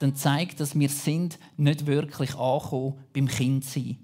dann 0.00 0.14
zeigt, 0.14 0.60
dass 0.60 0.78
wir 0.78 0.88
sind 0.88 1.38
nicht 1.56 1.86
wirklich 1.86 2.34
angekommen 2.36 2.94
beim 3.12 3.28
Kindsein. 3.28 3.98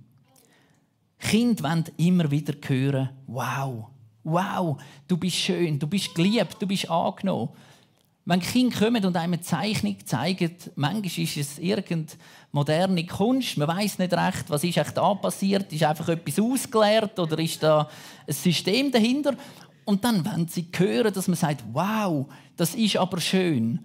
Kinder 1.19 1.65
wollen 1.65 1.85
immer 1.97 2.31
wieder 2.31 2.55
hören, 2.67 3.11
wow, 3.27 3.87
wow, 4.25 4.77
du 5.09 5.17
bist 5.17 5.37
schön, 5.37 5.79
du 5.79 5.87
bist 5.87 6.15
geliebt, 6.15 6.57
du 6.61 6.67
bist 6.67 6.91
angenommen. 6.91 7.51
Wenn 8.27 8.41
Kinder 8.41 8.79
kommen 8.79 9.05
und 9.05 9.17
einem 9.17 9.35
eine 9.35 9.43
Zeichnung 9.43 9.97
zeigen, 10.07 10.55
manchmal 10.77 11.25
ist 11.25 11.37
es 11.37 11.59
irgendeine 11.59 12.19
moderne 12.53 13.05
Kunst, 13.05 13.59
man 13.59 13.69
weiß 13.69 13.99
nicht 13.99 14.15
recht, 14.15 14.49
was 14.49 14.65
ist 14.65 14.79
echt 14.79 14.97
da 14.97 15.13
passiert, 15.15 15.71
ist 15.73 15.83
einfach 15.83 16.09
etwas 16.09 16.39
ausgeleert 16.39 17.19
oder 17.19 17.39
ist 17.39 17.63
da 17.63 17.89
ein 18.27 18.33
System 18.33 18.91
dahinter? 18.91 19.35
Und 19.85 20.05
dann, 20.05 20.25
wenn 20.25 20.49
sie 20.49 20.69
hören, 20.75 21.13
dass 21.13 21.29
man 21.29 21.37
sagt, 21.37 21.65
wow, 21.73 22.27
das 22.57 22.75
ist 22.75 22.97
aber 22.97 23.21
schön. 23.21 23.81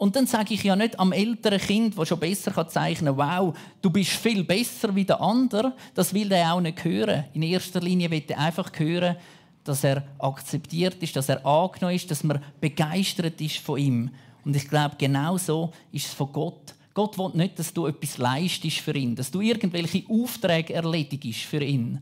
Und 0.00 0.16
dann 0.16 0.26
sage 0.26 0.54
ich 0.54 0.62
ja 0.62 0.74
nicht 0.76 0.98
am 0.98 1.12
älteren 1.12 1.58
Kind, 1.58 1.98
das 1.98 2.08
schon 2.08 2.18
besser 2.18 2.66
zeichnen 2.66 3.14
kann, 3.18 3.28
wow, 3.44 3.58
du 3.82 3.90
bist 3.90 4.12
viel 4.12 4.44
besser 4.44 4.94
wie 4.94 5.04
der 5.04 5.20
andere. 5.20 5.74
Das 5.94 6.14
will 6.14 6.32
er 6.32 6.54
auch 6.54 6.60
nicht 6.62 6.82
hören. 6.82 7.24
In 7.34 7.42
erster 7.42 7.82
Linie 7.82 8.10
will 8.10 8.24
er 8.26 8.38
einfach 8.38 8.70
hören, 8.78 9.16
dass 9.62 9.84
er 9.84 10.02
akzeptiert 10.18 11.02
ist, 11.02 11.16
dass 11.16 11.28
er 11.28 11.44
angenommen 11.44 11.96
ist, 11.96 12.10
dass 12.10 12.24
man 12.24 12.40
begeistert 12.62 13.38
ist 13.42 13.58
von 13.58 13.78
ihm. 13.78 14.10
Und 14.42 14.56
ich 14.56 14.66
glaube, 14.70 14.96
genau 14.96 15.36
so 15.36 15.70
ist 15.92 16.06
es 16.06 16.14
von 16.14 16.32
Gott. 16.32 16.74
Gott 16.94 17.18
will 17.18 17.32
nicht, 17.34 17.58
dass 17.58 17.74
du 17.74 17.84
etwas 17.84 18.16
leistest 18.16 18.78
für 18.78 18.96
ihn, 18.96 19.14
dass 19.14 19.30
du 19.30 19.42
irgendwelche 19.42 20.04
Aufträge 20.08 20.72
erledigst 20.72 21.42
für 21.42 21.62
ihn, 21.62 21.98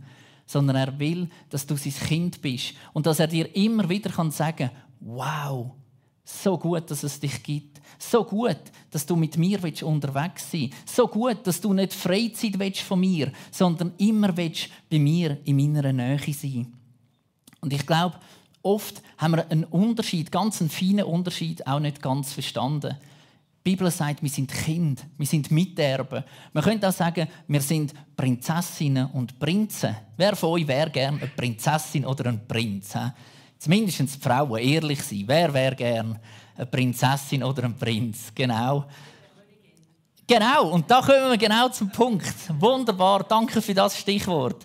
sondern 0.46 0.76
er 0.76 0.96
will, 1.00 1.28
dass 1.50 1.66
du 1.66 1.74
sein 1.74 1.94
Kind 1.94 2.40
bist 2.40 2.74
und 2.92 3.06
dass 3.06 3.18
er 3.18 3.26
dir 3.26 3.52
immer 3.56 3.88
wieder 3.88 4.12
sagen 4.30 4.56
kann 4.56 4.70
wow, 5.00 5.72
so 6.28 6.58
gut, 6.58 6.90
dass 6.90 7.02
es 7.02 7.18
dich 7.18 7.42
gibt. 7.42 7.80
So 7.98 8.22
gut, 8.24 8.58
dass 8.90 9.06
du 9.06 9.16
mit 9.16 9.36
mir 9.36 9.58
unterwegs 9.82 10.50
sein 10.50 10.70
willst. 10.70 10.96
So 10.96 11.08
gut, 11.08 11.46
dass 11.46 11.60
du 11.60 11.72
nicht 11.72 11.94
Freizeit 11.94 12.76
von 12.76 13.00
mir 13.00 13.32
sondern 13.50 13.92
immer 13.98 14.32
bei 14.32 14.52
mir 14.90 15.38
in 15.44 15.56
meiner 15.56 15.92
Nähe 15.92 16.18
sein 16.32 16.72
und 17.60 17.72
ich 17.72 17.86
glaube, 17.86 18.16
oft 18.62 19.02
haben 19.16 19.36
wir 19.36 19.50
einen 19.50 19.64
Unterschied, 19.64 20.30
ganz 20.30 20.60
einen 20.60 20.70
feinen 20.70 21.04
Unterschied, 21.04 21.66
auch 21.66 21.80
nicht 21.80 22.02
ganz 22.02 22.32
verstanden. 22.32 22.96
Die 23.64 23.70
Bibel 23.70 23.90
sagt, 23.90 24.22
wir 24.22 24.30
sind 24.30 24.50
Kind, 24.50 25.04
wir 25.18 25.26
sind 25.26 25.50
Miterben. 25.50 26.24
Man 26.52 26.64
könnte 26.64 26.88
auch 26.88 26.92
sagen, 26.92 27.28
wir 27.48 27.60
sind 27.60 27.92
Prinzessinnen 28.16 29.10
und 29.10 29.38
Prinzen. 29.38 29.94
Wer 30.16 30.36
von 30.36 30.50
euch 30.50 30.66
wäre 30.66 30.90
gerne 30.90 31.18
eine 31.18 31.26
Prinzessin 31.28 32.06
oder 32.06 32.26
ein 32.26 32.46
Prinz? 32.46 32.94
He? 32.94 33.10
Zumindest 33.58 34.00
die 34.00 34.20
Frauen 34.20 34.58
ehrlich 34.58 35.02
sein. 35.02 35.24
Wer 35.26 35.52
wäre 35.52 35.74
gerne 35.74 36.20
eine 36.56 36.66
Prinzessin 36.66 37.42
oder 37.42 37.64
ein 37.64 37.76
Prinz? 37.76 38.32
Genau. 38.34 38.84
Genau, 40.26 40.70
und 40.72 40.90
da 40.90 41.00
kommen 41.00 41.30
wir 41.30 41.38
genau 41.38 41.68
zum 41.70 41.90
Punkt. 41.90 42.34
Wunderbar, 42.60 43.24
danke 43.24 43.62
für 43.62 43.72
das 43.72 43.98
Stichwort. 43.98 44.64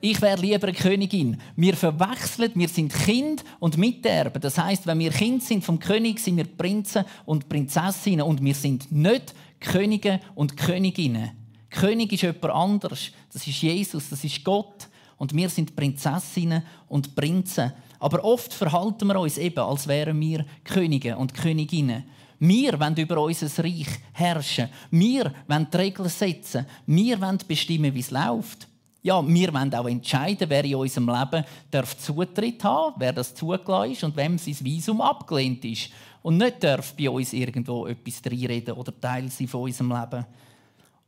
Ich 0.00 0.20
wäre 0.20 0.40
lieber 0.40 0.68
eine 0.68 0.76
Königin. 0.76 1.40
Wir 1.56 1.76
verwechseln, 1.76 2.52
wir 2.54 2.68
sind 2.68 2.92
Kind 2.92 3.44
und 3.58 3.78
Miterben. 3.78 4.40
Das 4.40 4.58
heißt, 4.58 4.86
wenn 4.86 4.98
wir 4.98 5.10
Kind 5.10 5.42
sind 5.42 5.64
vom 5.64 5.78
König, 5.78 6.20
sind 6.20 6.36
wir 6.36 6.44
Prinzen 6.44 7.04
und 7.24 7.48
Prinzessinnen 7.48 8.22
und 8.22 8.42
wir 8.42 8.54
sind 8.54 8.92
nicht 8.92 9.34
Könige 9.58 10.20
und 10.34 10.56
Königinnen. 10.56 11.30
König 11.70 12.12
ist 12.12 12.22
jemand 12.22 12.44
anderes. 12.44 13.10
Das 13.32 13.46
ist 13.46 13.60
Jesus, 13.60 14.08
das 14.08 14.22
ist 14.22 14.44
Gott. 14.44 14.88
Und 15.16 15.34
wir 15.34 15.48
sind 15.48 15.74
Prinzessinnen 15.74 16.62
und 16.88 17.16
Prinzen. 17.16 17.72
Aber 17.98 18.24
oft 18.24 18.52
verhalten 18.52 19.08
wir 19.08 19.18
uns 19.18 19.38
eben, 19.38 19.58
als 19.58 19.88
wären 19.88 20.20
wir 20.20 20.44
Könige 20.64 21.16
und 21.16 21.34
Königinnen. 21.34 22.04
Wir 22.38 22.78
wollen 22.78 22.96
über 22.96 23.20
unser 23.20 23.64
Reich 23.64 23.88
herrschen. 24.12 24.68
Wir 24.90 25.32
wollen 25.48 25.66
die 25.72 25.76
Regeln 25.76 26.08
setzen. 26.08 26.66
Wir 26.86 27.20
wollen 27.20 27.38
bestimmen, 27.46 27.92
wie 27.92 28.00
es 28.00 28.12
läuft. 28.12 28.68
Ja, 29.02 29.26
wir 29.26 29.54
wollen 29.54 29.74
auch 29.74 29.88
entscheiden, 29.88 30.48
wer 30.48 30.64
in 30.64 30.76
unserem 30.76 31.08
Leben 31.08 31.44
darf 31.70 31.96
Zutritt 31.98 32.62
haben 32.62 32.94
wer 32.98 33.12
das 33.12 33.34
zugelassen 33.34 33.92
ist 33.92 34.04
und 34.04 34.16
wem 34.16 34.38
sein 34.38 34.56
Visum 34.60 35.00
abgelehnt 35.00 35.64
ist. 35.64 35.90
Und 36.22 36.36
nicht 36.36 36.62
darf 36.62 36.94
bei 36.94 37.08
uns 37.08 37.32
irgendwo 37.32 37.86
etwas 37.86 38.20
reinreden 38.24 38.74
oder 38.74 38.98
Teil 39.00 39.30
sein 39.30 39.48
von 39.48 39.62
unserem 39.62 39.90
Leben. 39.90 40.26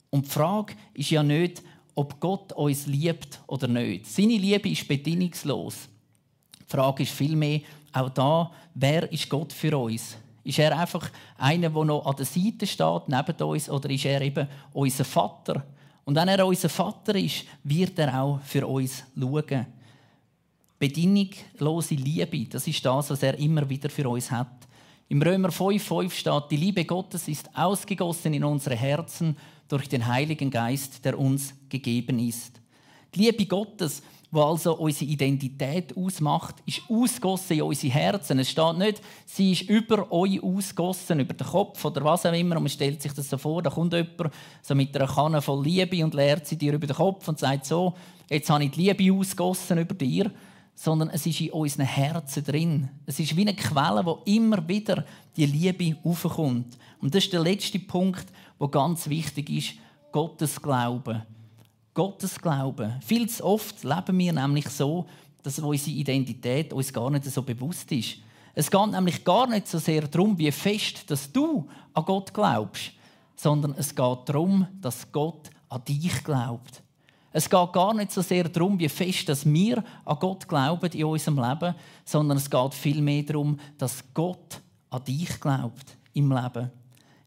Und 0.09 0.25
die 0.25 0.31
Frage 0.31 0.75
ist 0.95 1.11
ja 1.11 1.23
nicht, 1.23 1.63
ob 1.95 2.19
Gott 2.19 2.53
uns 2.55 2.87
liebt 2.87 3.41
oder 3.47 3.69
nicht. 3.69 4.07
Seine 4.07 4.37
Liebe 4.37 4.71
ist 4.71 4.89
bedingungslos. 4.89 5.90
Die 6.71 6.77
Frage 6.77 7.03
ist 7.03 7.13
vielmehr 7.13 7.61
auch 7.93 8.11
da, 8.11 8.51
wer 8.75 9.11
ist 9.11 9.29
Gott 9.29 9.53
für 9.53 9.77
uns? 9.77 10.17
Ist 10.45 10.59
er 10.59 10.79
einfach 10.79 11.11
einer, 11.37 11.69
der 11.69 11.85
noch 11.85 12.07
an 12.07 12.17
der 12.17 12.25
Seite 12.25 12.67
steht, 12.67 13.09
neben 13.09 13.43
uns, 13.43 13.69
oder 13.69 13.91
ist 13.91 14.05
er 14.05 14.21
eben 14.21 14.49
unser 14.73 15.05
Vater? 15.05 15.65
Und 16.05 16.15
wenn 16.15 16.29
er 16.29 16.47
unser 16.47 16.69
Vater 16.69 17.15
ist, 17.17 17.45
wird 17.65 17.99
er 17.99 18.23
auch 18.23 18.41
für 18.43 18.67
uns 18.67 19.05
schauen. 19.19 19.67
Bedingungslose 20.79 21.95
Liebe, 21.95 22.47
das 22.47 22.67
ist 22.67 22.85
das, 22.85 23.11
was 23.11 23.23
er 23.23 23.39
immer 23.39 23.69
wieder 23.69 23.91
für 23.91 24.09
uns 24.09 24.31
hat. 24.31 24.67
Im 25.09 25.21
Römer 25.21 25.51
5,5 25.51 26.11
steht, 26.11 26.43
die 26.51 26.57
Liebe 26.57 26.85
Gottes 26.85 27.27
ist 27.29 27.51
ausgegossen 27.55 28.33
in 28.33 28.45
unsere 28.45 28.77
Herzen 28.77 29.37
durch 29.69 29.89
den 29.89 30.07
Heiligen 30.07 30.51
Geist, 30.51 31.05
der 31.05 31.19
uns 31.19 31.53
gegeben 31.69 32.19
ist. 32.21 32.60
Die 33.15 33.21
Liebe 33.21 33.47
Gottes 33.47 34.03
was 34.31 34.45
also 34.45 34.77
unsere 34.77 35.11
Identität 35.11 35.97
ausmacht, 35.97 36.57
ist 36.65 36.83
ausgossen 36.89 37.57
in 37.57 37.63
unsere 37.63 37.93
Herzen. 37.93 38.39
Es 38.39 38.51
steht 38.51 38.79
nicht, 38.79 39.03
sie 39.27 39.53
ist 39.53 39.63
über 39.63 40.11
euch 40.13 40.43
ausgossen, 40.43 41.21
über 41.21 41.35
den 41.35 41.47
Kopf 41.47 41.85
oder 41.85 42.05
was 42.05 42.27
auch 42.27 42.33
immer. 42.33 42.57
Und 42.57 42.63
man 42.63 42.71
stellt 42.71 43.03
sich 43.03 43.13
das 43.13 43.29
so 43.29 43.39
vor, 43.39 43.63
da 43.63 43.71
kommt 43.71 43.93
jemand 43.93 44.33
so 44.63 44.75
mit 44.75 44.97
einer 44.97 45.13
Kanne 45.13 45.43
voll 45.43 45.65
Liebe 45.65 46.05
und 46.05 46.15
leert 46.15 46.47
sie 46.47 46.57
dir 46.57 46.75
über 46.75 46.87
den 46.87 46.97
Kopf 46.97 47.27
und 47.27 47.41
sagt 47.41 47.67
so, 47.67 47.95
jetzt 48.29 48.49
habe 48.51 48.65
ich 48.65 48.71
die 48.71 48.83
Liebe 48.83 49.13
ausgossen 49.13 49.79
über 49.79 49.95
dir. 49.95 50.31
Sondern 50.77 51.11
es 51.11 51.27
ist 51.27 51.41
in 51.41 51.51
unseren 51.51 51.85
Herzen 51.85 52.43
drin. 52.43 52.89
Es 53.05 53.21
ist 53.21 53.37
wie 53.37 53.43
eine 53.43 53.55
Quelle, 53.55 54.07
wo 54.07 54.23
immer 54.25 54.67
wieder 54.67 55.05
die 55.37 55.45
Liebe 55.45 55.99
aufkommt. 56.05 56.79
Und 57.03 57.15
das 57.15 57.25
ist 57.25 57.33
der 57.35 57.41
letzte 57.41 57.81
Punkt, 57.81 58.27
der 58.59 58.69
ganz 58.69 59.07
wichtig 59.09 59.51
ist, 59.51 59.75
Gottes 60.11 60.63
Glauben. 60.63 61.23
Gottes 61.95 62.41
Glauben. 62.41 63.01
Viel 63.01 63.29
zu 63.29 63.45
oft 63.45 63.83
leben 63.83 64.19
wir 64.19 64.33
nämlich 64.33 64.69
so, 64.69 65.07
dass 65.43 65.59
unsere 65.59 65.97
Identität 65.97 66.73
uns 66.73 66.93
gar 66.93 67.11
nicht 67.11 67.25
so 67.25 67.43
bewusst 67.43 67.91
ist. 67.93 68.19
Es 68.55 68.71
geht 68.71 68.91
nämlich 68.91 69.25
gar 69.25 69.47
nicht 69.47 69.69
so 69.69 69.79
sehr 69.79 70.07
darum, 70.07 70.37
wie 70.39 70.53
fest 70.53 71.11
dass 71.11 71.31
du 71.31 71.69
an 71.95 72.05
Gott 72.05 72.33
glaubst, 72.35 72.93
sondern 73.37 73.75
es 73.77 73.95
geht 73.95 74.19
darum, 74.27 74.67
dass 74.81 75.11
Gott 75.11 75.51
an 75.69 75.83
dich 75.85 76.23
glaubt. 76.25 76.83
Es 77.33 77.49
geht 77.49 77.73
gar 77.73 77.95
nicht 77.95 78.11
so 78.11 78.23
sehr 78.23 78.49
darum, 78.49 78.79
wie 78.79 78.89
fest 78.89 79.29
dass 79.29 79.47
wir 79.47 79.85
an 80.05 80.19
Gott 80.19 80.49
glauben 80.49 80.91
in 80.93 81.05
unserem 81.05 81.39
Leben, 81.39 81.75
sondern 82.05 82.39
es 82.39 82.51
geht 82.51 82.75
vielmehr 82.75 83.23
darum, 83.23 83.59
dass 83.79 84.03
Gott 84.13 84.61
an 84.91 85.05
dich 85.05 85.41
glaubt 85.41 85.97
im 86.13 86.31
Leben. 86.31 86.71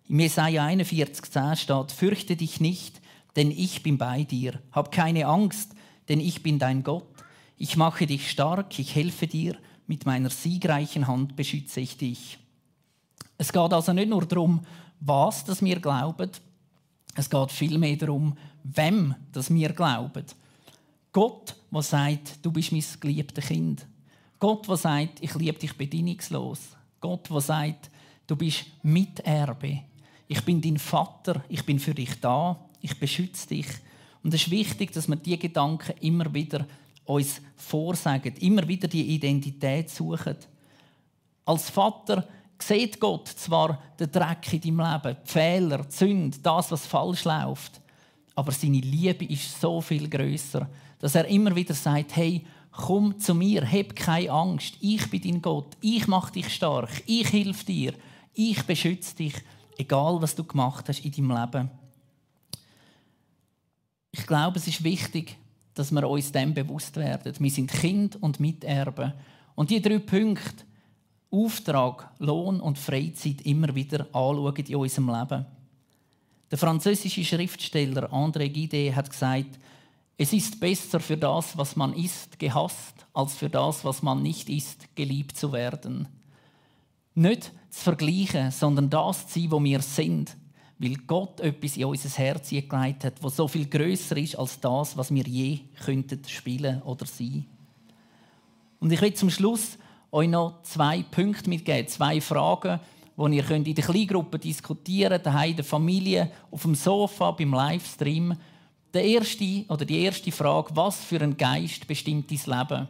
Im 0.10 0.20
Jesaja 0.20 0.66
41,10 0.66 1.56
steht: 1.56 1.92
Fürchte 1.92 2.36
dich 2.36 2.60
nicht, 2.60 3.02
denn 3.36 3.52
ich 3.52 3.84
bin 3.84 3.98
bei 3.98 4.24
dir. 4.24 4.62
Hab 4.72 4.92
keine 4.92 5.26
Angst, 5.26 5.74
denn 6.10 6.20
ich 6.20 6.44
bin 6.44 6.60
dein 6.60 6.84
Gott. 6.84 7.08
Ich 7.58 7.78
mache 7.78 8.06
dich 8.06 8.30
stark, 8.30 8.78
ich 8.80 8.96
helfe 8.96 9.28
dir, 9.28 9.56
mit 9.88 10.06
meiner 10.06 10.30
siegreichen 10.30 11.08
Hand 11.08 11.36
beschütze 11.36 11.80
ich 11.82 11.98
dich. 11.98 12.38
Es 13.38 13.52
geht 13.52 13.74
also 13.74 13.94
nicht 13.94 14.10
nur 14.10 14.26
darum, 14.26 14.62
was 15.00 15.44
das 15.44 15.62
wir 15.62 15.80
glauben, 15.80 16.30
es 17.16 17.30
geht 17.30 17.52
vielmehr 17.52 17.96
darum, 17.96 18.36
wem 18.64 19.16
das 19.32 19.54
wir 19.54 19.74
glauben. 19.74 20.26
Gott, 21.12 21.56
der 21.72 21.82
sagt, 21.84 22.44
du 22.44 22.52
bist 22.52 22.72
mein 22.72 22.84
geliebtes 23.00 23.46
Kind. 23.46 23.86
Gott, 24.40 24.68
der 24.68 24.78
sagt, 24.78 25.22
ich 25.22 25.36
liebe 25.36 25.60
dich 25.60 25.78
bedingungslos. 25.78 26.60
Gott, 27.00 27.30
der 27.30 27.42
sagt, 27.42 27.92
du 28.26 28.36
bist 28.36 28.66
Miterbe. 28.82 29.82
Ich 30.28 30.42
bin 30.44 30.62
dein 30.62 30.80
Vater, 30.80 31.44
ich 31.50 31.64
bin 31.64 31.80
für 31.80 31.94
dich 31.94 32.20
da 32.20 32.58
ich 32.84 33.00
beschütze 33.00 33.48
dich. 33.48 33.68
Und 34.24 34.34
es 34.34 34.44
ist 34.44 34.52
wichtig, 34.52 34.92
dass 34.92 35.08
wir 35.08 35.16
diese 35.16 35.38
Gedanken 35.38 35.94
immer 36.02 36.32
wieder 36.34 36.68
uns 37.06 37.42
vorsagen, 37.56 38.36
immer 38.38 38.68
wieder 38.68 38.88
die 38.88 39.16
Identität 39.16 39.90
suchen. 39.90 40.36
Als 41.46 41.70
Vater 41.70 42.28
sieht 42.60 43.00
Gott 43.00 43.28
zwar 43.28 43.82
den 44.00 44.12
Dreck 44.12 44.54
in 44.54 44.62
deinem 44.62 44.80
Leben, 44.80 45.18
die 45.26 45.32
Fehler, 45.32 45.84
die 45.84 45.96
Sünde, 45.96 46.38
das, 46.40 46.72
was 46.72 46.86
falsch 46.86 47.24
läuft, 47.24 47.82
aber 48.36 48.52
seine 48.52 48.80
Liebe 48.80 49.26
ist 49.26 49.60
so 49.60 49.82
viel 49.82 50.10
größer, 50.10 50.70
dass 51.00 51.16
er 51.16 51.26
immer 51.28 51.56
wieder 51.56 51.74
sagt: 51.74 52.16
Hey, 52.16 52.46
komm 52.72 53.20
zu 53.20 53.36
mir, 53.36 53.70
hab 53.70 53.96
keine 53.96 54.32
Angst, 54.32 54.76
ich 54.80 55.10
bin 55.10 55.22
dein 55.22 55.42
Gott, 55.42 55.78
ich 55.82 56.08
mache 56.08 56.34
dich 56.34 56.54
stark, 56.54 57.04
ich 57.06 57.32
helfe 57.32 57.66
dir, 57.66 57.94
ich 58.34 58.64
beschütze 58.64 59.16
dich, 59.16 59.36
egal 59.78 60.22
was 60.22 60.36
du 60.36 60.44
gemacht 60.44 60.88
hast 60.88 61.04
in 61.04 61.12
deinem 61.12 61.32
Leben. 61.32 61.83
Ich 64.14 64.28
glaube, 64.28 64.60
es 64.60 64.68
ist 64.68 64.84
wichtig, 64.84 65.36
dass 65.74 65.92
wir 65.92 66.08
uns 66.08 66.32
dem 66.32 66.54
bewusst 66.54 66.96
werden. 66.96 67.34
Wir 67.38 67.52
sind 67.52 67.72
Kind 67.72 68.22
und 68.22 68.40
Miterben. 68.40 69.14
Und 69.56 69.72
die 69.72 69.82
drei 69.82 70.00
Punkte, 70.00 70.64
Auftrag, 71.32 72.12
Lohn 72.20 72.60
und 72.60 72.78
Freizeit, 72.78 73.42
immer 73.42 73.74
wieder 73.74 74.06
anschauen 74.14 74.56
in 74.56 74.76
unserem 74.76 75.10
Leben. 75.10 75.46
Der 76.52 76.58
französische 76.60 77.26
Schriftsteller 77.26 78.14
André 78.14 78.50
Guide 78.50 78.96
hat 78.96 79.10
gesagt, 79.10 79.58
Es 80.16 80.32
ist 80.32 80.60
besser 80.60 81.00
für 81.00 81.18
das, 81.18 81.58
was 81.58 81.76
man 81.76 81.94
ist, 81.94 82.38
gehasst, 82.38 83.08
als 83.14 83.34
für 83.34 83.50
das, 83.50 83.84
was 83.84 84.04
man 84.04 84.22
nicht 84.22 84.48
ist, 84.48 84.96
geliebt 84.96 85.36
zu 85.36 85.52
werden. 85.52 86.08
Nicht 87.16 87.52
zu 87.72 87.82
vergleichen, 87.82 88.52
sondern 88.52 88.92
das 88.92 89.28
zu 89.28 89.40
sein, 89.40 89.52
wo 89.52 89.64
wir 89.64 89.82
sind, 89.82 90.38
weil 90.80 90.96
Gott 91.08 91.40
etwas 91.40 91.78
in 91.78 91.86
unser 91.86 92.10
Herz 92.10 92.50
gelegt 92.50 93.04
hat, 93.04 93.22
was 93.22 93.36
so 93.36 93.48
viel 93.48 93.68
größer 93.68 94.18
ist 94.18 94.38
als 94.38 94.60
das, 94.60 94.98
was 94.98 95.14
wir 95.14 95.24
je 95.24 95.60
könnten 95.84 96.22
spielen 96.28 96.82
oder 96.82 97.06
sein. 97.06 97.46
Und 98.80 98.92
ich 98.92 99.02
will 99.02 99.14
zum 99.14 99.30
Schluss 99.30 99.78
euch 100.12 100.28
noch 100.28 100.62
zwei 100.64 101.04
Punkte 101.04 101.50
mitgeben, 101.50 101.88
zwei 101.88 102.20
Fragen, 102.20 102.80
die 103.18 103.38
ihr 103.38 103.44
könnt 103.44 103.68
in 103.68 103.76
der 103.76 103.86
Kleingruppe 103.86 104.40
diskutieren 104.40 105.14
könnt, 105.14 105.26
daheim 105.26 105.52
in 105.52 105.56
der 105.56 105.66
Familie, 105.66 106.32
auf 106.52 106.64
dem 106.64 106.76
Sofa, 106.76 107.32
beim 107.32 107.54
Livestream. 107.54 108.36
Der 108.94 109.04
erste, 109.04 109.66
oder 109.70 109.86
die 109.86 110.02
erste 110.02 110.32
Frage, 110.32 110.76
was 110.76 111.04
für 111.04 111.22
ein 111.22 111.38
Geist 111.38 111.88
bestimmt 111.88 112.30
dein 112.30 112.60
Leben? 112.60 112.88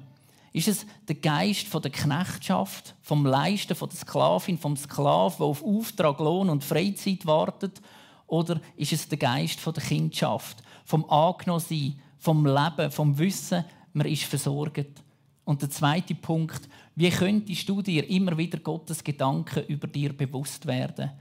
Ist 0.53 0.67
es 0.67 0.85
der 1.07 1.15
Geist 1.15 1.67
von 1.67 1.81
der 1.81 1.91
Knechtschaft, 1.91 2.95
vom 3.01 3.25
Leisten 3.25 3.75
von 3.75 3.89
der 3.89 3.97
Sklavin, 3.97 4.59
vom 4.59 4.77
Sklaven, 4.77 5.37
der 5.39 5.47
auf 5.47 5.63
Auftrag, 5.63 6.19
Lohn 6.19 6.49
und 6.49 6.63
Freizeit 6.63 7.25
wartet? 7.25 7.81
Oder 8.27 8.61
ist 8.77 8.93
es 8.93 9.07
der 9.07 9.17
Geist 9.17 9.59
von 9.59 9.73
der 9.73 9.83
Kindschaft, 9.83 10.57
vom 10.85 11.09
Angenommensein, 11.09 11.99
vom 12.19 12.45
Leben, 12.45 12.91
vom 12.91 13.17
Wissen, 13.17 13.65
man 13.93 14.07
ist 14.07 14.23
versorgt? 14.25 15.03
Und 15.43 15.61
der 15.61 15.71
zweite 15.71 16.15
Punkt, 16.15 16.69
wie 16.95 17.09
könntest 17.09 17.67
du 17.67 17.81
dir 17.81 18.07
immer 18.07 18.37
wieder 18.37 18.59
Gottes 18.59 19.03
Gedanken 19.03 19.65
über 19.65 19.87
dir 19.87 20.15
bewusst 20.15 20.67
werden? 20.67 21.11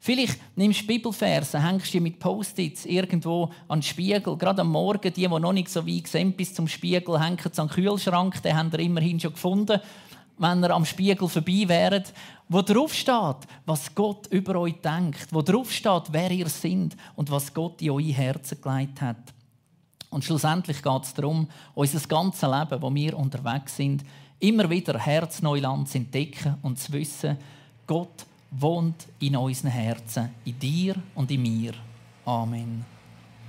Vielleicht 0.00 0.38
nimmst 0.56 0.82
du 0.82 0.86
Bibelverse, 0.86 1.60
hängst 1.62 1.92
du 1.92 2.00
mit 2.00 2.20
Post-its 2.20 2.86
irgendwo 2.86 3.50
an 3.66 3.80
den 3.80 3.82
Spiegel. 3.82 4.36
Gerade 4.36 4.62
am 4.62 4.70
Morgen, 4.70 5.12
die, 5.12 5.22
die 5.22 5.28
noch 5.28 5.52
nicht 5.52 5.68
so 5.68 5.86
weit 5.86 6.06
sind 6.06 6.36
bis 6.36 6.54
zum 6.54 6.68
Spiegel, 6.68 7.20
hängen 7.20 7.38
sie 7.38 7.60
an 7.60 7.66
den 7.66 7.74
Kühlschrank. 7.74 8.40
Den 8.42 8.56
haben 8.56 8.70
ihr 8.72 8.78
immerhin 8.78 9.18
schon 9.18 9.32
gefunden, 9.32 9.80
wenn 10.38 10.62
ihr 10.62 10.70
am 10.70 10.84
Spiegel 10.84 11.28
vorbei 11.28 11.64
wäret. 11.66 12.12
Wo 12.48 12.62
drauf 12.62 12.94
steht, 12.94 13.48
was 13.66 13.92
Gott 13.94 14.28
über 14.28 14.56
euch 14.60 14.80
denkt. 14.80 15.26
Wo 15.32 15.42
drauf 15.42 15.72
steht, 15.72 16.04
wer 16.12 16.30
ihr 16.30 16.48
seid 16.48 16.96
und 17.16 17.30
was 17.30 17.52
Gott 17.52 17.82
in 17.82 17.90
eure 17.90 18.04
Herzen 18.04 18.60
gelegt 18.62 19.00
hat. 19.00 19.34
Und 20.10 20.24
schlussendlich 20.24 20.82
geht 20.82 21.02
es 21.02 21.12
darum, 21.12 21.48
unser 21.74 22.00
ganzes 22.06 22.42
Leben, 22.42 22.80
wo 22.80 22.94
wir 22.94 23.18
unterwegs 23.18 23.76
sind, 23.76 24.04
immer 24.38 24.70
wieder 24.70 24.98
Herzneuland 24.98 25.88
zu 25.88 25.98
entdecken 25.98 26.56
und 26.62 26.78
zu 26.78 26.92
wissen, 26.92 27.36
Gott 27.86 28.27
wohnt 28.50 29.06
in 29.20 29.36
unseren 29.36 29.70
Herzen, 29.70 30.30
in 30.44 30.58
dir 30.58 30.94
und 31.14 31.30
in 31.30 31.42
mir. 31.42 31.72
Amen. 32.24 32.84